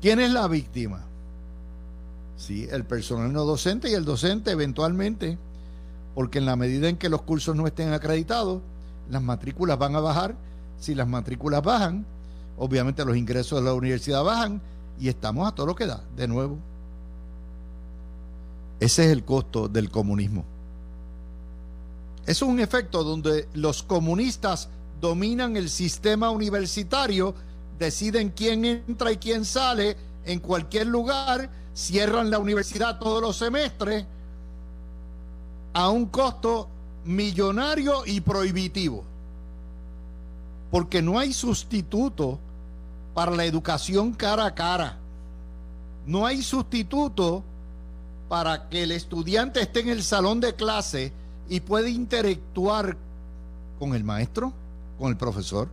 ¿Quién 0.00 0.20
es 0.20 0.30
la 0.30 0.48
víctima? 0.48 1.02
Sí, 2.36 2.66
el 2.70 2.84
personal 2.84 3.32
no 3.32 3.44
docente 3.44 3.90
y 3.90 3.94
el 3.94 4.04
docente 4.04 4.50
eventualmente, 4.50 5.38
porque 6.14 6.38
en 6.38 6.46
la 6.46 6.56
medida 6.56 6.88
en 6.88 6.96
que 6.96 7.08
los 7.08 7.22
cursos 7.22 7.56
no 7.56 7.66
estén 7.66 7.92
acreditados, 7.92 8.62
las 9.10 9.22
matrículas 9.22 9.78
van 9.78 9.96
a 9.96 10.00
bajar. 10.00 10.36
Si 10.78 10.94
las 10.94 11.08
matrículas 11.08 11.62
bajan, 11.62 12.06
obviamente 12.56 13.04
los 13.04 13.16
ingresos 13.16 13.60
de 13.60 13.64
la 13.64 13.74
universidad 13.74 14.22
bajan 14.22 14.60
y 15.00 15.08
estamos 15.08 15.48
a 15.48 15.54
todo 15.54 15.66
lo 15.66 15.74
que 15.74 15.86
da, 15.86 16.02
de 16.16 16.28
nuevo. 16.28 16.58
Ese 18.80 19.06
es 19.06 19.12
el 19.12 19.24
costo 19.24 19.68
del 19.68 19.90
comunismo. 19.90 20.44
Es 22.26 22.42
un 22.42 22.60
efecto 22.60 23.04
donde 23.04 23.48
los 23.54 23.82
comunistas 23.82 24.68
dominan 25.00 25.56
el 25.56 25.68
sistema 25.68 26.30
universitario, 26.30 27.34
deciden 27.78 28.30
quién 28.30 28.64
entra 28.64 29.12
y 29.12 29.18
quién 29.18 29.44
sale 29.44 29.96
en 30.24 30.40
cualquier 30.40 30.86
lugar 30.86 31.50
cierran 31.74 32.30
la 32.30 32.38
universidad 32.38 32.98
todos 32.98 33.20
los 33.20 33.36
semestres 33.36 34.06
a 35.74 35.90
un 35.90 36.06
costo 36.06 36.68
millonario 37.04 38.06
y 38.06 38.20
prohibitivo. 38.20 39.04
Porque 40.70 41.02
no 41.02 41.18
hay 41.18 41.32
sustituto 41.32 42.38
para 43.12 43.32
la 43.32 43.44
educación 43.44 44.12
cara 44.12 44.46
a 44.46 44.54
cara. 44.54 44.96
No 46.06 46.26
hay 46.26 46.42
sustituto 46.42 47.42
para 48.28 48.68
que 48.68 48.84
el 48.84 48.92
estudiante 48.92 49.60
esté 49.60 49.80
en 49.80 49.88
el 49.90 50.02
salón 50.02 50.40
de 50.40 50.54
clase 50.54 51.12
y 51.48 51.60
pueda 51.60 51.88
interactuar 51.88 52.96
con 53.78 53.94
el 53.94 54.02
maestro, 54.02 54.52
con 54.98 55.10
el 55.10 55.16
profesor, 55.16 55.68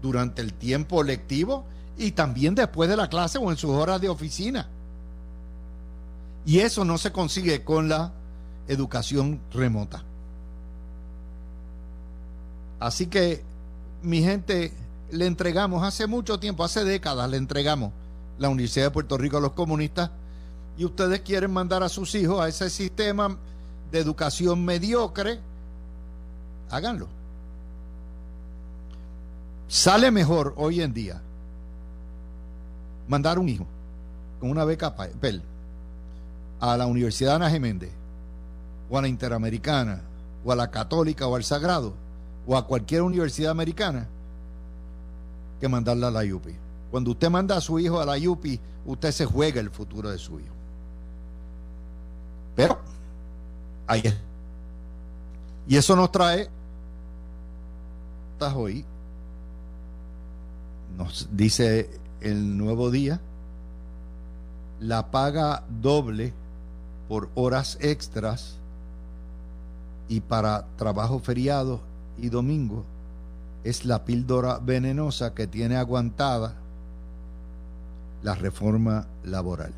durante 0.00 0.42
el 0.42 0.52
tiempo 0.52 1.02
lectivo 1.02 1.64
y 1.98 2.12
también 2.12 2.54
después 2.54 2.88
de 2.88 2.96
la 2.96 3.08
clase 3.08 3.38
o 3.38 3.50
en 3.50 3.56
sus 3.56 3.70
horas 3.70 4.00
de 4.00 4.08
oficina. 4.08 4.68
Y 6.44 6.58
eso 6.58 6.84
no 6.84 6.98
se 6.98 7.12
consigue 7.12 7.64
con 7.64 7.88
la 7.88 8.12
educación 8.68 9.40
remota. 9.52 10.04
Así 12.80 13.06
que, 13.06 13.42
mi 14.02 14.22
gente, 14.22 14.72
le 15.10 15.26
entregamos 15.26 15.84
hace 15.84 16.06
mucho 16.06 16.40
tiempo, 16.40 16.64
hace 16.64 16.84
décadas, 16.84 17.30
le 17.30 17.36
entregamos 17.36 17.92
la 18.38 18.48
Universidad 18.48 18.86
de 18.86 18.90
Puerto 18.90 19.18
Rico 19.18 19.36
a 19.36 19.40
los 19.40 19.52
comunistas 19.52 20.10
y 20.76 20.84
ustedes 20.84 21.20
quieren 21.20 21.52
mandar 21.52 21.82
a 21.82 21.88
sus 21.88 22.14
hijos 22.14 22.40
a 22.40 22.48
ese 22.48 22.70
sistema 22.70 23.36
de 23.90 23.98
educación 23.98 24.64
mediocre, 24.64 25.38
háganlo. 26.70 27.08
Sale 29.68 30.10
mejor 30.10 30.54
hoy 30.56 30.80
en 30.82 30.92
día 30.92 31.20
mandar 33.06 33.38
un 33.38 33.48
hijo 33.48 33.66
con 34.40 34.50
una 34.50 34.64
beca 34.64 34.94
a 36.60 36.76
la 36.76 36.86
Universidad 36.86 37.36
Ana 37.36 37.50
Geméndez, 37.50 37.90
o 38.90 38.98
a 38.98 39.02
la 39.02 39.08
Interamericana, 39.08 40.00
o 40.44 40.52
a 40.52 40.56
la 40.56 40.70
Católica, 40.70 41.26
o 41.26 41.36
al 41.36 41.44
Sagrado, 41.44 41.94
o 42.46 42.56
a 42.56 42.66
cualquier 42.66 43.02
universidad 43.02 43.50
americana, 43.50 44.08
que 45.60 45.68
mandarla 45.68 46.08
a 46.08 46.10
la 46.10 46.34
UPI. 46.34 46.54
Cuando 46.90 47.12
usted 47.12 47.30
manda 47.30 47.56
a 47.56 47.60
su 47.60 47.78
hijo 47.78 48.00
a 48.00 48.04
la 48.04 48.16
UPI, 48.16 48.60
usted 48.86 49.12
se 49.12 49.24
juega 49.24 49.60
el 49.60 49.70
futuro 49.70 50.10
de 50.10 50.18
su 50.18 50.38
hijo. 50.40 50.54
Pero, 52.54 52.78
ahí 53.86 54.02
es. 54.04 54.14
Y 55.68 55.76
eso 55.76 55.94
nos 55.96 56.10
trae, 56.10 56.50
estás 58.32 58.54
hoy, 58.54 58.84
nos 60.98 61.28
dice 61.32 61.88
el 62.20 62.58
nuevo 62.58 62.90
día, 62.90 63.20
la 64.80 65.10
paga 65.10 65.64
doble 65.80 66.32
por 67.08 67.30
horas 67.34 67.78
extras 67.80 68.56
y 70.08 70.20
para 70.20 70.66
trabajo 70.76 71.18
feriado 71.20 71.80
y 72.18 72.28
domingo 72.28 72.84
es 73.64 73.84
la 73.84 74.04
píldora 74.04 74.58
venenosa 74.58 75.34
que 75.34 75.46
tiene 75.46 75.76
aguantada 75.76 76.54
la 78.22 78.34
reforma 78.34 79.06
laboral. 79.24 79.72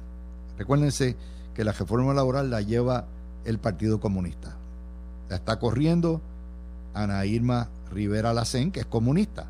Recuérdense 0.58 1.16
que 1.54 1.64
la 1.64 1.72
reforma 1.72 2.14
laboral 2.14 2.50
la 2.50 2.60
lleva 2.60 3.06
el 3.44 3.58
Partido 3.58 4.00
Comunista. 4.00 4.56
La 5.28 5.36
está 5.36 5.58
corriendo 5.58 6.20
Ana 6.94 7.24
Irma 7.26 7.68
Rivera 7.90 8.32
Lacén, 8.32 8.70
que 8.70 8.80
es 8.80 8.86
comunista. 8.86 9.46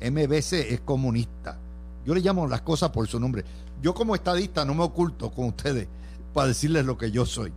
MBC 0.00 0.52
es 0.70 0.80
comunista. 0.80 1.58
Yo 2.04 2.14
le 2.14 2.20
llamo 2.20 2.46
las 2.46 2.62
cosas 2.62 2.90
por 2.90 3.06
su 3.06 3.20
nombre. 3.20 3.44
Yo 3.82 3.94
como 3.94 4.14
estadista 4.14 4.64
no 4.64 4.74
me 4.74 4.84
oculto 4.84 5.30
con 5.30 5.46
ustedes 5.46 5.88
para 6.34 6.48
decirles 6.48 6.84
lo 6.84 6.96
que 6.96 7.10
yo 7.10 7.26
soy, 7.26 7.52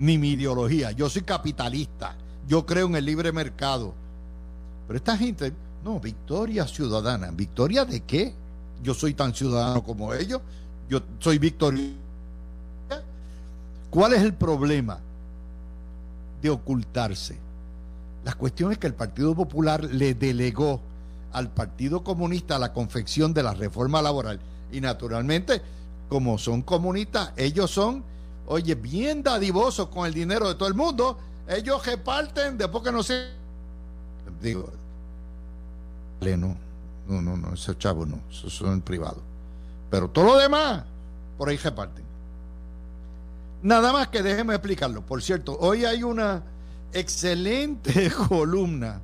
ni 0.00 0.18
mi 0.18 0.30
ideología. 0.30 0.90
Yo 0.90 1.08
soy 1.08 1.22
capitalista, 1.22 2.16
yo 2.48 2.66
creo 2.66 2.86
en 2.86 2.96
el 2.96 3.04
libre 3.04 3.30
mercado. 3.30 3.94
Pero 4.88 4.96
esta 4.96 5.16
gente, 5.16 5.52
no, 5.84 6.00
victoria 6.00 6.66
ciudadana. 6.66 7.30
¿Victoria 7.30 7.84
de 7.84 8.00
qué? 8.00 8.34
Yo 8.82 8.94
soy 8.94 9.14
tan 9.14 9.32
ciudadano 9.34 9.84
como 9.84 10.12
ellos. 10.12 10.40
Yo 10.88 11.00
soy 11.20 11.38
victorioso. 11.38 11.94
¿Cuál 13.90 14.14
es 14.14 14.22
el 14.22 14.34
problema 14.34 14.98
de 16.42 16.50
ocultarse? 16.50 17.38
La 18.24 18.34
cuestión 18.34 18.72
es 18.72 18.78
que 18.78 18.86
el 18.86 18.94
Partido 18.94 19.34
Popular 19.34 19.84
le 19.84 20.14
delegó 20.14 20.80
al 21.32 21.50
Partido 21.50 22.02
Comunista 22.02 22.58
la 22.58 22.72
confección 22.72 23.34
de 23.34 23.42
la 23.42 23.54
reforma 23.54 24.02
laboral. 24.02 24.40
Y 24.72 24.80
naturalmente, 24.80 25.60
como 26.08 26.38
son 26.38 26.62
comunistas, 26.62 27.32
ellos 27.36 27.70
son, 27.70 28.02
oye, 28.50 28.74
bien 28.74 29.22
dadivosos 29.22 29.88
con 29.88 30.06
el 30.06 30.12
dinero 30.12 30.48
de 30.48 30.56
todo 30.56 30.68
el 30.68 30.74
mundo. 30.74 31.16
Ellos 31.46 31.84
reparten 31.86 32.58
después 32.58 32.82
que 32.82 32.90
no 32.90 33.02
sé. 33.02 33.30
Digo, 34.42 34.70
no, 36.20 36.56
no, 37.08 37.22
no, 37.22 37.36
no, 37.36 37.54
esos 37.54 37.78
chavos 37.78 38.08
no, 38.08 38.20
esos 38.28 38.52
son 38.52 38.82
privados. 38.82 39.22
Pero 39.88 40.10
todo 40.10 40.24
lo 40.24 40.36
demás, 40.36 40.84
por 41.38 41.48
ahí 41.48 41.56
reparten. 41.56 42.04
Nada 43.62 43.92
más 43.92 44.08
que 44.08 44.22
déjeme 44.22 44.54
explicarlo. 44.54 45.02
Por 45.02 45.22
cierto, 45.22 45.56
hoy 45.60 45.84
hay 45.84 46.02
una 46.02 46.42
excelente 46.92 48.10
columna 48.28 49.00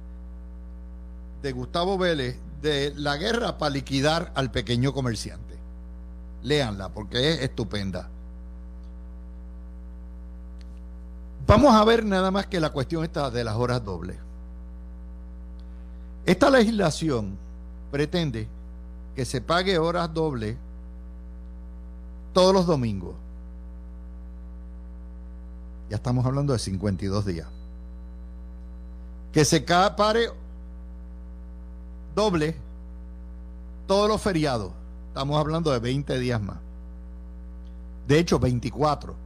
de 1.42 1.52
Gustavo 1.52 1.96
Vélez 1.96 2.37
de 2.62 2.92
la 2.96 3.16
guerra 3.16 3.59
para 3.59 3.70
liquidar 3.70 4.32
al 4.35 4.50
pequeño 4.50 4.92
comerciante. 4.92 5.54
Léanla 6.42 6.88
porque 6.88 7.32
es 7.32 7.42
estupenda. 7.42 8.11
Vamos 11.46 11.74
a 11.74 11.85
ver 11.85 12.04
nada 12.04 12.30
más 12.30 12.46
que 12.46 12.59
la 12.59 12.70
cuestión 12.70 13.04
esta 13.04 13.30
de 13.30 13.44
las 13.44 13.54
horas 13.54 13.85
dobles. 13.85 14.16
Esta 16.24 16.50
legislación 16.50 17.38
pretende 17.92 18.48
que 19.14 19.24
se 19.24 19.40
pague 19.40 19.78
horas 19.78 20.12
dobles 20.12 20.56
todos 22.32 22.52
los 22.52 22.66
domingos. 22.66 23.14
Ya 25.88 25.96
estamos 25.96 26.26
hablando 26.26 26.52
de 26.52 26.59
52 26.59 27.24
días. 27.24 27.46
Que 29.32 29.44
se 29.44 29.61
pare 29.61 30.30
doble 32.16 32.56
todos 33.87 34.09
los 34.09 34.20
feriados. 34.20 34.72
Estamos 35.09 35.38
hablando 35.38 35.70
de 35.70 35.78
20 35.78 36.18
días 36.18 36.42
más. 36.42 36.59
De 38.09 38.18
hecho, 38.18 38.40
24. 38.40 39.25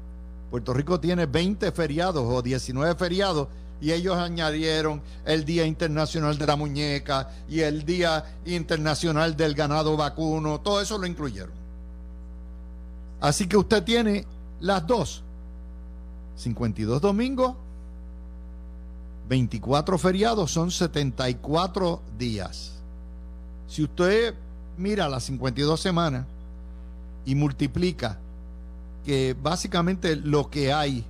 Puerto 0.50 0.74
Rico 0.74 0.98
tiene 0.98 1.26
20 1.26 1.70
feriados 1.72 2.24
o 2.26 2.42
19 2.42 2.96
feriados 2.96 3.48
y 3.80 3.92
ellos 3.92 4.16
añadieron 4.16 5.00
el 5.24 5.44
Día 5.44 5.64
Internacional 5.64 6.36
de 6.36 6.46
la 6.46 6.56
Muñeca 6.56 7.30
y 7.48 7.60
el 7.60 7.84
Día 7.84 8.36
Internacional 8.44 9.36
del 9.36 9.54
Ganado 9.54 9.96
Vacuno. 9.96 10.60
Todo 10.60 10.80
eso 10.80 10.98
lo 10.98 11.06
incluyeron. 11.06 11.52
Así 13.20 13.46
que 13.46 13.56
usted 13.56 13.82
tiene 13.84 14.26
las 14.60 14.86
dos. 14.86 15.22
52 16.36 17.00
domingos, 17.00 17.54
24 19.28 19.98
feriados, 19.98 20.50
son 20.50 20.70
74 20.70 22.02
días. 22.18 22.72
Si 23.68 23.84
usted 23.84 24.34
mira 24.76 25.08
las 25.08 25.24
52 25.24 25.80
semanas 25.80 26.26
y 27.26 27.34
multiplica 27.34 28.18
básicamente 29.42 30.16
lo 30.16 30.50
que 30.50 30.72
hay 30.72 31.04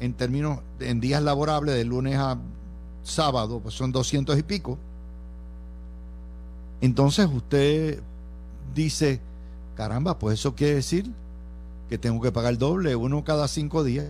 en 0.00 0.14
términos 0.14 0.60
en 0.80 1.00
días 1.00 1.22
laborables 1.22 1.74
de 1.74 1.84
lunes 1.84 2.16
a 2.18 2.38
sábado, 3.02 3.60
pues 3.60 3.74
son 3.74 3.92
200 3.92 4.38
y 4.38 4.42
pico. 4.42 4.78
Entonces 6.80 7.26
usted 7.32 8.02
dice, 8.74 9.20
caramba, 9.76 10.18
pues 10.18 10.40
eso 10.40 10.54
quiere 10.54 10.74
decir 10.74 11.10
que 11.88 11.98
tengo 11.98 12.20
que 12.20 12.32
pagar 12.32 12.58
doble, 12.58 12.96
uno 12.96 13.24
cada 13.24 13.48
cinco 13.48 13.84
días. 13.84 14.08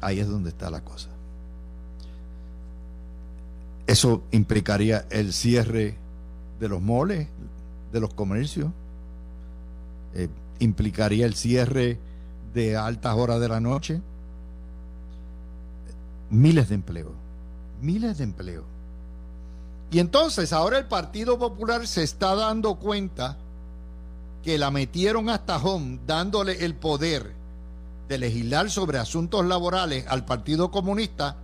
Ahí 0.00 0.20
es 0.20 0.28
donde 0.28 0.50
está 0.50 0.70
la 0.70 0.82
cosa. 0.82 1.08
Eso 3.86 4.22
implicaría 4.30 5.06
el 5.10 5.32
cierre 5.32 5.96
de 6.60 6.68
los 6.68 6.80
moles, 6.80 7.28
de 7.92 8.00
los 8.00 8.14
comercios, 8.14 8.70
eh, 10.14 10.28
implicaría 10.58 11.26
el 11.26 11.34
cierre 11.34 11.98
de 12.52 12.76
altas 12.76 13.14
horas 13.16 13.40
de 13.40 13.48
la 13.48 13.60
noche, 13.60 14.00
miles 16.30 16.68
de 16.68 16.76
empleos, 16.76 17.12
miles 17.80 18.18
de 18.18 18.24
empleos. 18.24 18.64
Y 19.90 19.98
entonces 19.98 20.52
ahora 20.52 20.78
el 20.78 20.86
Partido 20.86 21.38
Popular 21.38 21.86
se 21.86 22.02
está 22.02 22.34
dando 22.34 22.76
cuenta 22.76 23.36
que 24.42 24.58
la 24.58 24.70
metieron 24.70 25.30
hasta 25.30 25.56
home 25.56 26.00
dándole 26.06 26.64
el 26.64 26.74
poder 26.74 27.32
de 28.08 28.18
legislar 28.18 28.70
sobre 28.70 28.98
asuntos 28.98 29.44
laborales 29.44 30.06
al 30.08 30.24
Partido 30.24 30.70
Comunista 30.70 31.36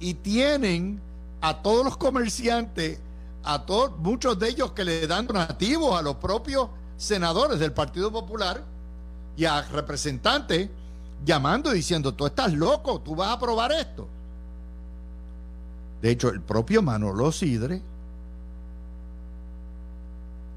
y 0.00 0.14
tienen 0.14 1.00
a 1.40 1.62
todos 1.62 1.84
los 1.84 1.96
comerciantes, 1.96 3.00
a 3.42 3.66
todos, 3.66 3.98
muchos 3.98 4.38
de 4.38 4.48
ellos 4.50 4.72
que 4.72 4.84
le 4.84 5.06
dan 5.06 5.26
donativos 5.26 5.98
a 5.98 6.02
los 6.02 6.16
propios 6.16 6.68
senadores 6.96 7.58
del 7.58 7.72
Partido 7.72 8.12
Popular 8.12 8.62
y 9.36 9.44
a 9.44 9.62
representantes 9.62 10.68
llamando 11.24 11.72
y 11.72 11.76
diciendo, 11.76 12.14
tú 12.14 12.26
estás 12.26 12.52
loco, 12.52 13.00
tú 13.00 13.14
vas 13.14 13.28
a 13.28 13.32
aprobar 13.32 13.72
esto. 13.72 14.08
De 16.00 16.10
hecho, 16.10 16.30
el 16.30 16.40
propio 16.40 16.82
Manolo 16.82 17.30
Sidre 17.30 17.80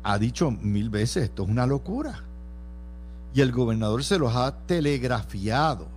ha 0.03 0.17
dicho 0.17 0.51
mil 0.51 0.89
veces, 0.89 1.25
esto 1.25 1.43
es 1.43 1.49
una 1.49 1.65
locura. 1.65 2.21
Y 3.33 3.41
el 3.41 3.51
gobernador 3.51 4.03
se 4.03 4.17
los 4.17 4.35
ha 4.35 4.55
telegrafiado. 4.65 5.87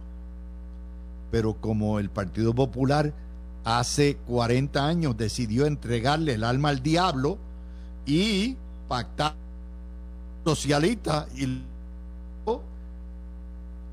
Pero 1.30 1.54
como 1.54 1.98
el 1.98 2.10
Partido 2.10 2.54
Popular 2.54 3.12
hace 3.64 4.16
40 4.26 4.86
años 4.86 5.16
decidió 5.16 5.66
entregarle 5.66 6.34
el 6.34 6.44
alma 6.44 6.70
al 6.70 6.82
diablo 6.82 7.38
y 8.06 8.56
pactar 8.88 9.34
socialista 10.48 11.26
y 11.36 11.62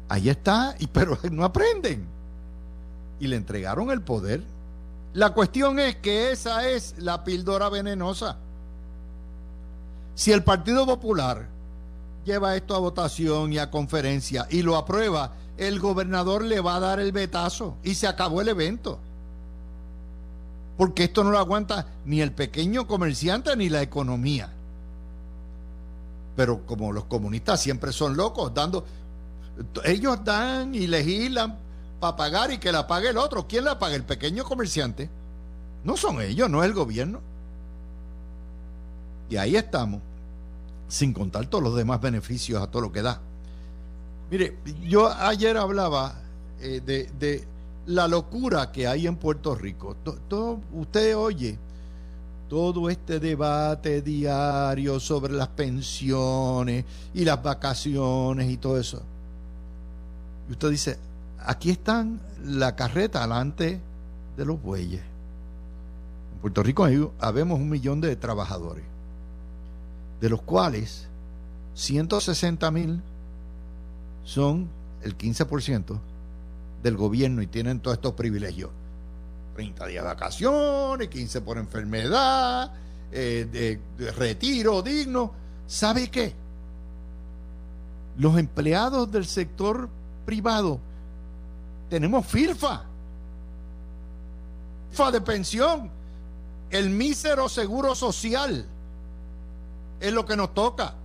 ahí 0.07 0.29
está, 0.29 0.75
y, 0.79 0.87
pero 0.87 1.17
no 1.31 1.43
aprenden. 1.43 2.05
Y 3.19 3.27
le 3.27 3.35
entregaron 3.35 3.91
el 3.91 4.01
poder. 4.01 4.41
La 5.13 5.31
cuestión 5.31 5.79
es 5.79 5.95
que 5.97 6.31
esa 6.31 6.67
es 6.67 6.95
la 6.97 7.23
píldora 7.23 7.69
venenosa. 7.69 8.37
Si 10.15 10.31
el 10.31 10.43
Partido 10.43 10.85
Popular 10.85 11.47
lleva 12.25 12.55
esto 12.55 12.75
a 12.75 12.79
votación 12.79 13.51
y 13.53 13.57
a 13.57 13.71
conferencia 13.71 14.47
y 14.49 14.61
lo 14.61 14.77
aprueba, 14.77 15.33
el 15.57 15.79
gobernador 15.79 16.43
le 16.43 16.61
va 16.61 16.75
a 16.75 16.79
dar 16.79 16.99
el 16.99 17.11
betazo 17.11 17.75
y 17.83 17.95
se 17.95 18.07
acabó 18.07 18.41
el 18.41 18.49
evento. 18.49 18.99
Porque 20.77 21.05
esto 21.05 21.23
no 21.23 21.31
lo 21.31 21.39
aguanta 21.39 21.87
ni 22.05 22.21
el 22.21 22.31
pequeño 22.31 22.87
comerciante 22.87 23.55
ni 23.55 23.69
la 23.69 23.81
economía. 23.81 24.51
Pero 26.35 26.65
como 26.65 26.91
los 26.91 27.05
comunistas 27.05 27.61
siempre 27.61 27.91
son 27.91 28.17
locos, 28.17 28.53
dando, 28.53 28.85
ellos 29.83 30.23
dan 30.23 30.75
y 30.75 30.87
legislan 30.87 31.57
para 31.99 32.15
pagar 32.15 32.51
y 32.51 32.57
que 32.57 32.71
la 32.71 32.87
pague 32.87 33.09
el 33.09 33.17
otro. 33.17 33.47
¿Quién 33.47 33.63
la 33.63 33.79
paga? 33.79 33.95
El 33.95 34.03
pequeño 34.03 34.43
comerciante. 34.43 35.09
No 35.83 35.95
son 35.95 36.21
ellos, 36.21 36.49
no 36.49 36.63
es 36.63 36.69
el 36.69 36.75
gobierno. 36.75 37.21
Y 39.29 39.37
ahí 39.37 39.55
estamos, 39.55 40.01
sin 40.87 41.13
contar 41.13 41.47
todos 41.47 41.63
los 41.63 41.75
demás 41.75 42.01
beneficios 42.01 42.61
a 42.61 42.67
todo 42.67 42.83
lo 42.83 42.91
que 42.91 43.01
da. 43.01 43.21
Mire, 44.29 44.57
yo 44.83 45.07
ayer 45.07 45.57
hablaba 45.57 46.15
eh, 46.59 46.81
de, 46.81 47.47
la 47.85 48.07
locura 48.07 48.71
que 48.71 48.87
hay 48.87 49.07
en 49.07 49.15
Puerto 49.15 49.53
Rico. 49.55 49.95
Todo, 50.27 50.59
usted 50.73 51.15
oye 51.15 51.59
todo 52.49 52.89
este 52.89 53.19
debate 53.19 54.01
diario 54.01 54.99
sobre 54.99 55.33
las 55.33 55.47
pensiones 55.49 56.85
y 57.13 57.25
las 57.25 57.41
vacaciones 57.41 58.49
y 58.49 58.57
todo 58.57 58.79
eso. 58.79 59.01
Y 60.47 60.51
usted 60.51 60.69
dice, 60.69 60.97
aquí 61.39 61.71
están 61.71 62.19
la 62.43 62.75
carreta 62.75 63.21
delante 63.21 63.79
de 64.37 64.45
los 64.45 64.61
bueyes. 64.61 65.01
En 66.33 66.39
Puerto 66.41 66.61
Rico 66.61 66.83
hay, 66.83 67.07
habemos 67.19 67.59
un 67.59 67.69
millón 67.69 68.01
de 68.01 68.15
trabajadores 68.15 68.83
de 70.21 70.29
los 70.29 70.41
cuales 70.41 71.07
160 71.75 72.71
mil 72.71 73.01
son 74.23 74.67
el 75.03 75.17
15% 75.17 75.99
del 76.81 76.97
gobierno 76.97 77.41
y 77.41 77.47
tienen 77.47 77.79
todos 77.79 77.97
estos 77.97 78.13
privilegios. 78.13 78.69
30 79.55 79.87
días 79.87 80.03
de 80.03 80.09
vacaciones, 80.09 81.07
15 81.07 81.41
por 81.41 81.57
enfermedad, 81.57 82.71
eh, 83.11 83.79
de, 83.97 84.11
retiro 84.11 84.81
digno. 84.81 85.31
¿Sabe 85.65 86.09
qué? 86.11 86.33
Los 88.17 88.37
empleados 88.37 89.09
del 89.11 89.25
sector 89.25 89.89
privado 90.25 90.79
tenemos 91.89 92.25
FIRFA, 92.25 92.83
FIRFA 94.89 95.11
de 95.11 95.21
pensión, 95.21 95.89
el 96.69 96.89
mísero 96.89 97.47
seguro 97.47 97.95
social 97.95 98.65
es 99.99 100.13
lo 100.13 100.25
que 100.25 100.35
nos 100.35 100.53
toca. 100.53 100.95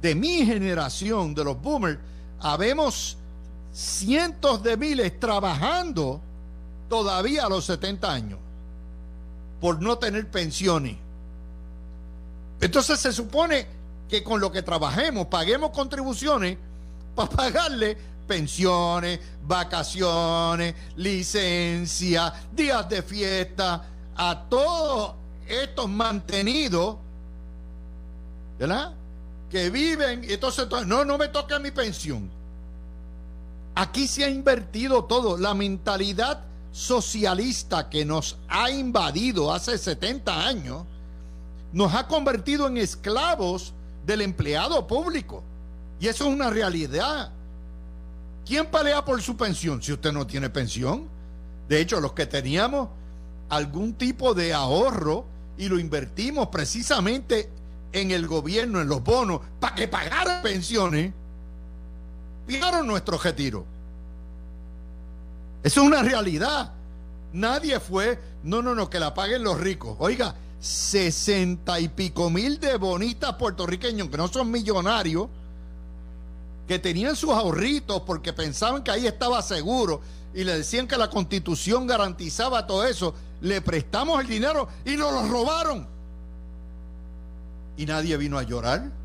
De 0.00 0.14
mi 0.14 0.46
generación, 0.46 1.34
de 1.34 1.44
los 1.44 1.60
boomers, 1.60 1.98
habemos 2.40 3.18
cientos 3.72 4.62
de 4.62 4.76
miles 4.78 5.20
trabajando 5.20 6.22
todavía 6.90 7.46
a 7.46 7.48
los 7.48 7.64
70 7.64 8.12
años 8.12 8.38
por 9.60 9.80
no 9.80 9.96
tener 9.96 10.28
pensiones. 10.28 10.96
Entonces 12.60 12.98
se 12.98 13.12
supone 13.12 13.66
que 14.08 14.22
con 14.22 14.40
lo 14.40 14.50
que 14.50 14.62
trabajemos, 14.62 15.28
paguemos 15.28 15.70
contribuciones 15.70 16.58
para 17.14 17.30
pagarle 17.30 17.96
pensiones, 18.26 19.20
vacaciones, 19.46 20.74
licencia, 20.96 22.32
días 22.52 22.88
de 22.88 23.02
fiesta, 23.02 23.84
a 24.16 24.44
todos 24.48 25.14
estos 25.48 25.88
mantenidos, 25.88 26.96
¿verdad? 28.58 28.92
Que 29.50 29.70
viven, 29.70 30.24
y 30.24 30.32
entonces, 30.32 30.68
no, 30.86 31.04
no 31.04 31.18
me 31.18 31.28
toca 31.28 31.58
mi 31.58 31.70
pensión. 31.70 32.30
Aquí 33.74 34.06
se 34.06 34.24
ha 34.24 34.28
invertido 34.28 35.04
todo. 35.04 35.36
La 35.36 35.54
mentalidad 35.54 36.44
socialista 36.72 37.88
que 37.88 38.04
nos 38.04 38.38
ha 38.48 38.70
invadido 38.70 39.52
hace 39.52 39.76
70 39.76 40.46
años 40.46 40.84
nos 41.72 41.94
ha 41.94 42.06
convertido 42.06 42.66
en 42.66 42.76
esclavos 42.76 43.72
del 44.04 44.22
empleado 44.22 44.86
público. 44.86 45.42
Y 46.00 46.08
eso 46.08 46.26
es 46.26 46.34
una 46.34 46.50
realidad. 46.50 47.30
¿Quién 48.46 48.66
pelea 48.66 49.04
por 49.04 49.20
su 49.22 49.36
pensión 49.36 49.82
si 49.82 49.92
usted 49.92 50.12
no 50.12 50.26
tiene 50.26 50.50
pensión? 50.50 51.08
De 51.68 51.80
hecho, 51.80 52.00
los 52.00 52.12
que 52.12 52.26
teníamos 52.26 52.88
algún 53.48 53.94
tipo 53.94 54.34
de 54.34 54.52
ahorro 54.52 55.24
y 55.58 55.68
lo 55.68 55.78
invertimos 55.78 56.48
precisamente 56.48 57.48
en 57.92 58.10
el 58.10 58.26
gobierno, 58.26 58.80
en 58.80 58.88
los 58.88 59.02
bonos, 59.04 59.40
para 59.60 59.74
que 59.74 59.88
pagaran 59.88 60.42
pensiones, 60.42 61.12
pagaron 62.48 62.86
nuestro 62.86 63.18
retiro. 63.18 63.64
Eso 65.62 65.80
es 65.80 65.86
una 65.86 66.02
realidad. 66.02 66.72
Nadie 67.32 67.78
fue, 67.80 68.18
no, 68.42 68.62
no, 68.62 68.74
no, 68.74 68.90
que 68.90 68.98
la 68.98 69.14
paguen 69.14 69.44
los 69.44 69.60
ricos. 69.60 69.96
Oiga, 69.98 70.34
sesenta 70.58 71.80
y 71.80 71.88
pico 71.88 72.28
mil 72.30 72.58
de 72.60 72.76
bonistas 72.76 73.34
puertorriqueños 73.34 74.08
que 74.08 74.16
no 74.16 74.28
son 74.28 74.50
millonarios, 74.50 75.28
que 76.66 76.78
tenían 76.78 77.16
sus 77.16 77.30
ahorritos 77.30 78.02
porque 78.02 78.32
pensaban 78.32 78.82
que 78.82 78.90
ahí 78.90 79.06
estaba 79.06 79.42
seguro 79.42 80.00
y 80.34 80.44
le 80.44 80.58
decían 80.58 80.86
que 80.86 80.96
la 80.96 81.10
constitución 81.10 81.86
garantizaba 81.86 82.66
todo 82.66 82.86
eso, 82.86 83.14
le 83.40 83.60
prestamos 83.60 84.20
el 84.20 84.28
dinero 84.28 84.68
y 84.84 84.96
nos 84.96 85.12
lo 85.12 85.28
robaron. 85.28 85.86
Y 87.76 87.86
nadie 87.86 88.16
vino 88.16 88.38
a 88.38 88.42
llorar. 88.42 88.99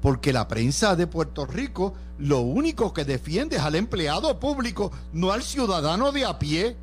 Porque 0.00 0.32
la 0.32 0.48
prensa 0.48 0.96
de 0.96 1.06
Puerto 1.06 1.44
Rico 1.46 1.94
lo 2.18 2.40
único 2.40 2.92
que 2.92 3.04
defiende 3.04 3.56
es 3.56 3.62
al 3.62 3.74
empleado 3.74 4.38
público, 4.38 4.92
no 5.12 5.32
al 5.32 5.42
ciudadano 5.42 6.12
de 6.12 6.24
a 6.24 6.38
pie. 6.38 6.76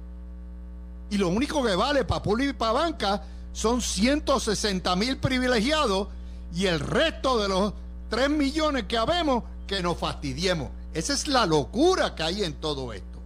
Y 1.09 1.17
lo 1.17 1.29
único 1.29 1.63
que 1.63 1.75
vale 1.75 2.05
para 2.05 2.23
público 2.23 2.49
y 2.51 2.53
para 2.53 2.71
banca 2.73 3.23
son 3.53 3.81
160 3.81 4.95
mil 4.95 5.17
privilegiados 5.17 6.07
y 6.53 6.65
el 6.65 6.79
resto 6.79 7.39
de 7.39 7.49
los 7.49 7.73
3 8.09 8.29
millones 8.29 8.83
que 8.83 8.97
habemos 8.97 9.43
que 9.67 9.81
nos 9.81 9.97
fastidiemos. 9.97 10.69
Esa 10.93 11.13
es 11.13 11.27
la 11.27 11.45
locura 11.45 12.15
que 12.15 12.23
hay 12.23 12.43
en 12.43 12.53
todo 12.53 12.93
esto. 12.93 13.19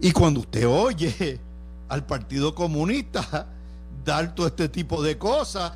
Y 0.00 0.12
cuando 0.12 0.40
usted 0.40 0.66
oye 0.66 1.40
al 1.88 2.04
Partido 2.04 2.54
Comunista 2.54 3.46
dar 4.04 4.34
todo 4.34 4.46
este 4.46 4.68
tipo 4.68 5.02
de 5.02 5.16
cosas, 5.16 5.72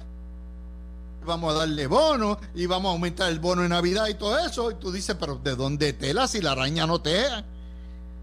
vamos 1.30 1.54
a 1.54 1.58
darle 1.58 1.86
bono 1.86 2.38
y 2.54 2.66
vamos 2.66 2.90
a 2.90 2.92
aumentar 2.92 3.30
el 3.30 3.38
bono 3.38 3.62
de 3.62 3.68
Navidad 3.68 4.08
y 4.08 4.14
todo 4.14 4.38
eso. 4.38 4.70
Y 4.70 4.74
tú 4.74 4.90
dices, 4.90 5.16
pero 5.18 5.36
¿de 5.36 5.54
dónde 5.54 5.92
tela 5.92 6.26
si 6.26 6.40
la 6.40 6.52
araña 6.52 6.86
no 6.86 7.00
teje? 7.00 7.44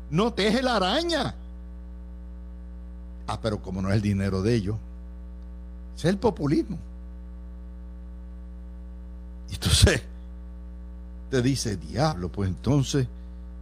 No 0.10 0.34
teje 0.34 0.62
la 0.62 0.76
araña. 0.76 1.36
Ah, 3.28 3.40
pero 3.42 3.62
como 3.62 3.82
no 3.82 3.90
es 3.90 3.96
el 3.96 4.02
dinero 4.02 4.42
de 4.42 4.56
ellos, 4.56 4.76
es 5.98 6.06
el 6.06 6.18
populismo. 6.18 6.78
Y 9.50 9.54
entonces 9.56 10.02
te 11.32 11.42
dice, 11.42 11.78
diablo, 11.78 12.30
pues 12.30 12.50
entonces 12.50 13.08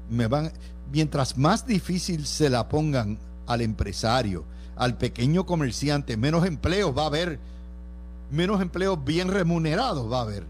me 0.10 0.28
van, 0.28 0.52
mientras 0.92 1.38
más 1.38 1.68
difícil 1.68 2.26
se 2.26 2.50
la 2.50 2.68
pongan 2.68 3.20
al 3.46 3.62
empresario, 3.62 4.44
al 4.76 4.98
pequeño 4.98 5.46
comerciante, 5.46 6.18
menos 6.18 6.46
empleos 6.46 6.98
va 6.98 7.04
a 7.04 7.08
haber 7.08 7.40
menos 8.32 8.62
empleos 8.62 9.04
bien 9.04 9.30
remunerados 9.30 10.12
va 10.12 10.20
a 10.20 10.22
haber. 10.22 10.46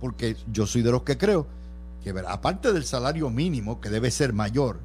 Porque 0.00 0.36
yo 0.52 0.66
soy 0.66 0.82
de 0.82 0.90
los 0.90 1.02
que 1.02 1.16
creo 1.16 1.46
que, 2.04 2.14
aparte 2.26 2.72
del 2.72 2.84
salario 2.84 3.30
mínimo, 3.30 3.80
que 3.80 3.90
debe 3.90 4.10
ser 4.10 4.32
mayor, 4.32 4.78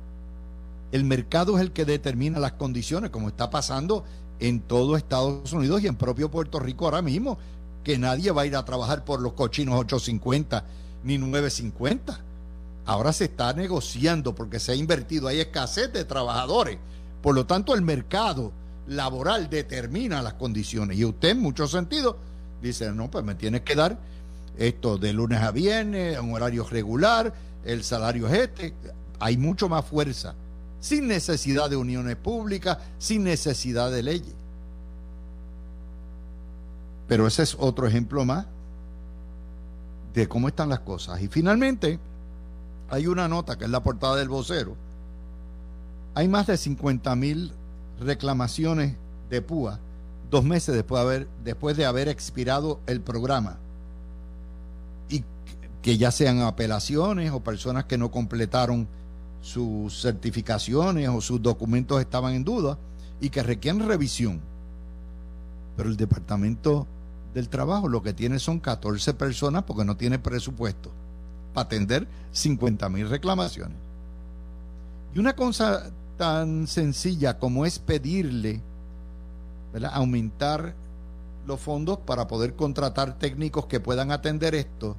el 0.92 1.04
mercado 1.04 1.58
es 1.58 1.62
el 1.62 1.72
que 1.72 1.86
determina 1.86 2.40
las 2.40 2.54
condiciones, 2.54 3.12
como 3.12 3.30
está 3.30 3.50
pasando 3.50 4.04
en 4.40 4.60
todo 4.60 4.98
Estados 4.98 5.54
Unidos 5.54 5.82
y 5.84 5.88
en 5.88 5.96
propio 5.96 6.30
Puerto 6.32 6.60
Rico 6.60 6.86
ahora 6.86 7.02
mismo, 7.02 7.38
que 7.84 7.98
nadie 7.98 8.32
va 8.32 8.44
a 8.44 8.46
ir 8.46 8.56
a 8.56 8.66
trabajar 8.66 9.06
por 9.06 9.22
los 9.22 9.34
cochinos 9.34 9.76
850 9.76 10.66
ni 11.04 11.18
950. 11.18 12.20
Ahora 12.86 13.14
se 13.14 13.26
está 13.26 13.54
negociando 13.54 14.34
porque 14.36 14.60
se 14.60 14.72
ha 14.72 14.76
invertido, 14.76 15.28
hay 15.28 15.40
escasez 15.40 15.94
de 15.94 16.04
trabajadores. 16.04 16.78
Por 17.22 17.36
lo 17.36 17.46
tanto, 17.46 17.74
el 17.76 17.82
mercado 17.82 18.52
laboral 18.88 19.50
determina 19.50 20.22
las 20.22 20.34
condiciones. 20.34 20.98
Y 20.98 21.06
usted, 21.06 21.30
en 21.30 21.40
muchos 21.40 21.72
sentidos, 21.72 22.16
dice, 22.62 22.92
no, 22.92 23.10
pues 23.10 23.24
me 23.24 23.36
tienes 23.36 23.62
que 23.62 23.76
dar 23.76 23.98
esto 24.58 24.98
de 24.98 25.14
lunes 25.14 25.42
a 25.42 25.52
viernes, 25.52 26.20
un 26.20 26.34
horario 26.34 26.68
regular, 26.68 27.34
el 27.66 27.84
salario 27.84 28.28
es 28.28 28.34
este. 28.34 28.74
Hay 29.20 29.38
mucho 29.38 29.70
más 29.70 29.86
fuerza, 29.86 30.36
sin 30.80 31.08
necesidad 31.08 31.70
de 31.70 31.76
uniones 31.76 32.16
públicas, 32.16 32.78
sin 32.98 33.24
necesidad 33.24 33.92
de 33.92 34.04
leyes. 34.04 34.36
Pero 37.08 37.28
ese 37.28 37.44
es 37.44 37.56
otro 37.60 37.88
ejemplo 37.88 38.24
más 38.26 38.46
de 40.14 40.28
cómo 40.28 40.48
están 40.48 40.70
las 40.70 40.80
cosas. 40.80 41.22
Y 41.22 41.28
finalmente, 41.28 42.00
hay 42.90 43.08
una 43.08 43.28
nota 43.28 43.58
que 43.58 43.66
es 43.66 43.70
la 43.70 43.84
portada 43.84 44.16
del 44.16 44.30
vocero. 44.30 44.76
Hay 46.14 46.28
más 46.28 46.48
de 46.48 46.58
50 46.58 47.16
mil 47.16 47.54
reclamaciones 48.02 48.96
de 49.30 49.42
PUA 49.42 49.80
dos 50.32 50.46
meses 50.46 50.74
después 50.74 51.04
de 51.04 51.06
haber, 51.06 51.28
después 51.44 51.78
de 51.78 51.86
haber 51.86 52.08
expirado 52.08 52.80
el 52.88 53.02
programa 53.02 53.58
y 55.10 55.24
que 55.82 55.98
ya 55.98 56.10
sean 56.10 56.40
apelaciones 56.42 57.32
o 57.32 57.42
personas 57.42 57.84
que 57.86 57.98
no 57.98 58.10
completaron 58.10 58.88
sus 59.42 60.02
certificaciones 60.02 61.10
o 61.10 61.20
sus 61.20 61.42
documentos 61.42 62.00
estaban 62.00 62.34
en 62.34 62.46
duda 62.46 62.78
y 63.20 63.30
que 63.30 63.44
requieren 63.44 63.86
revisión. 63.86 64.40
Pero 65.76 65.90
el 65.90 65.98
Departamento 65.98 66.88
del 67.34 67.50
Trabajo 67.50 67.90
lo 67.90 68.02
que 68.02 68.14
tiene 68.14 68.40
son 68.40 68.60
14 68.60 69.14
personas 69.16 69.64
porque 69.64 69.84
no 69.84 69.98
tiene 69.98 70.18
presupuesto 70.18 70.92
para 71.54 71.66
atender 71.66 72.08
50 72.32 72.88
mil 72.88 73.10
reclamaciones. 73.10 73.78
Y 75.14 75.20
una 75.20 75.34
cosa 75.36 75.92
tan 76.22 76.68
sencilla 76.68 77.40
como 77.40 77.66
es 77.66 77.80
pedirle 77.80 78.62
aumentar 79.92 80.76
los 81.48 81.60
fondos 81.60 81.98
para 81.98 82.28
poder 82.28 82.56
contratar 82.56 83.18
técnicos 83.18 83.66
que 83.66 83.80
puedan 83.80 84.12
atender 84.12 84.54
esto, 84.54 84.96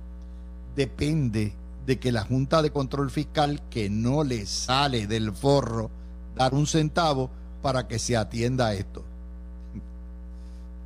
depende 0.75 1.53
de 1.87 2.01
que 2.01 2.11
la 2.11 2.25
Junta 2.25 2.61
de 2.61 2.73
Control 2.73 3.09
Fiscal, 3.09 3.63
que 3.71 3.89
no 3.89 4.25
le 4.25 4.47
sale 4.47 5.07
del 5.07 5.31
forro 5.31 5.93
dar 6.35 6.55
un 6.55 6.67
centavo 6.67 7.31
para 7.63 7.87
que 7.87 8.01
se 8.01 8.17
atienda 8.17 8.75
esto. 8.75 9.05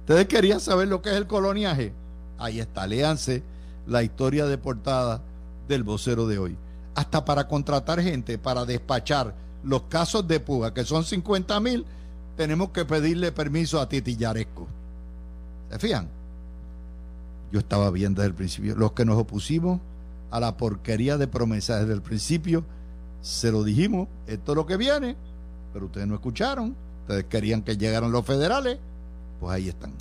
¿Ustedes 0.00 0.26
querían 0.26 0.60
saber 0.60 0.88
lo 0.88 1.00
que 1.00 1.12
es 1.12 1.16
el 1.16 1.26
coloniaje? 1.26 1.94
Ahí 2.36 2.60
está, 2.60 2.86
léanse 2.86 3.42
la 3.86 4.02
historia 4.02 4.44
de 4.44 4.58
portada 4.58 5.22
del 5.66 5.82
vocero 5.82 6.26
de 6.26 6.38
hoy. 6.38 6.58
Hasta 6.94 7.24
para 7.24 7.48
contratar 7.48 8.02
gente, 8.02 8.36
para 8.36 8.66
despachar 8.66 9.45
los 9.66 9.82
casos 9.82 10.26
de 10.28 10.40
puga, 10.40 10.72
que 10.72 10.84
son 10.84 11.04
50 11.04 11.58
mil, 11.60 11.84
tenemos 12.36 12.70
que 12.70 12.84
pedirle 12.84 13.32
permiso 13.32 13.80
a 13.80 13.88
Titi 13.88 14.16
Yaresco. 14.16 14.66
¿Se 15.70 15.78
fían? 15.78 16.08
Yo 17.52 17.58
estaba 17.58 17.90
bien 17.90 18.14
desde 18.14 18.28
el 18.28 18.34
principio. 18.34 18.76
Los 18.76 18.92
que 18.92 19.04
nos 19.04 19.18
opusimos 19.18 19.80
a 20.30 20.40
la 20.40 20.56
porquería 20.56 21.16
de 21.16 21.26
promesas 21.26 21.80
desde 21.80 21.94
el 21.94 22.02
principio, 22.02 22.64
se 23.22 23.50
lo 23.50 23.64
dijimos, 23.64 24.08
esto 24.26 24.52
es 24.52 24.56
lo 24.56 24.66
que 24.66 24.76
viene, 24.76 25.16
pero 25.72 25.86
ustedes 25.86 26.06
no 26.06 26.14
escucharon. 26.14 26.76
Ustedes 27.02 27.24
querían 27.24 27.62
que 27.62 27.76
llegaran 27.76 28.10
los 28.10 28.24
federales, 28.24 28.78
pues 29.40 29.52
ahí 29.52 29.68
están. 29.68 29.92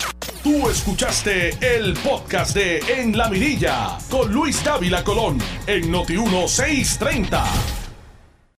Tú 0.42 0.68
escuchaste 0.68 1.50
el 1.76 1.94
podcast 1.94 2.54
de 2.54 2.78
En 2.78 3.16
la 3.16 3.28
Mirilla 3.28 3.98
con 4.10 4.32
Luis 4.32 4.62
Dávila 4.64 5.02
Colón 5.04 5.38
en 5.66 5.90
Noti 5.90 6.16
1630. 6.16 7.85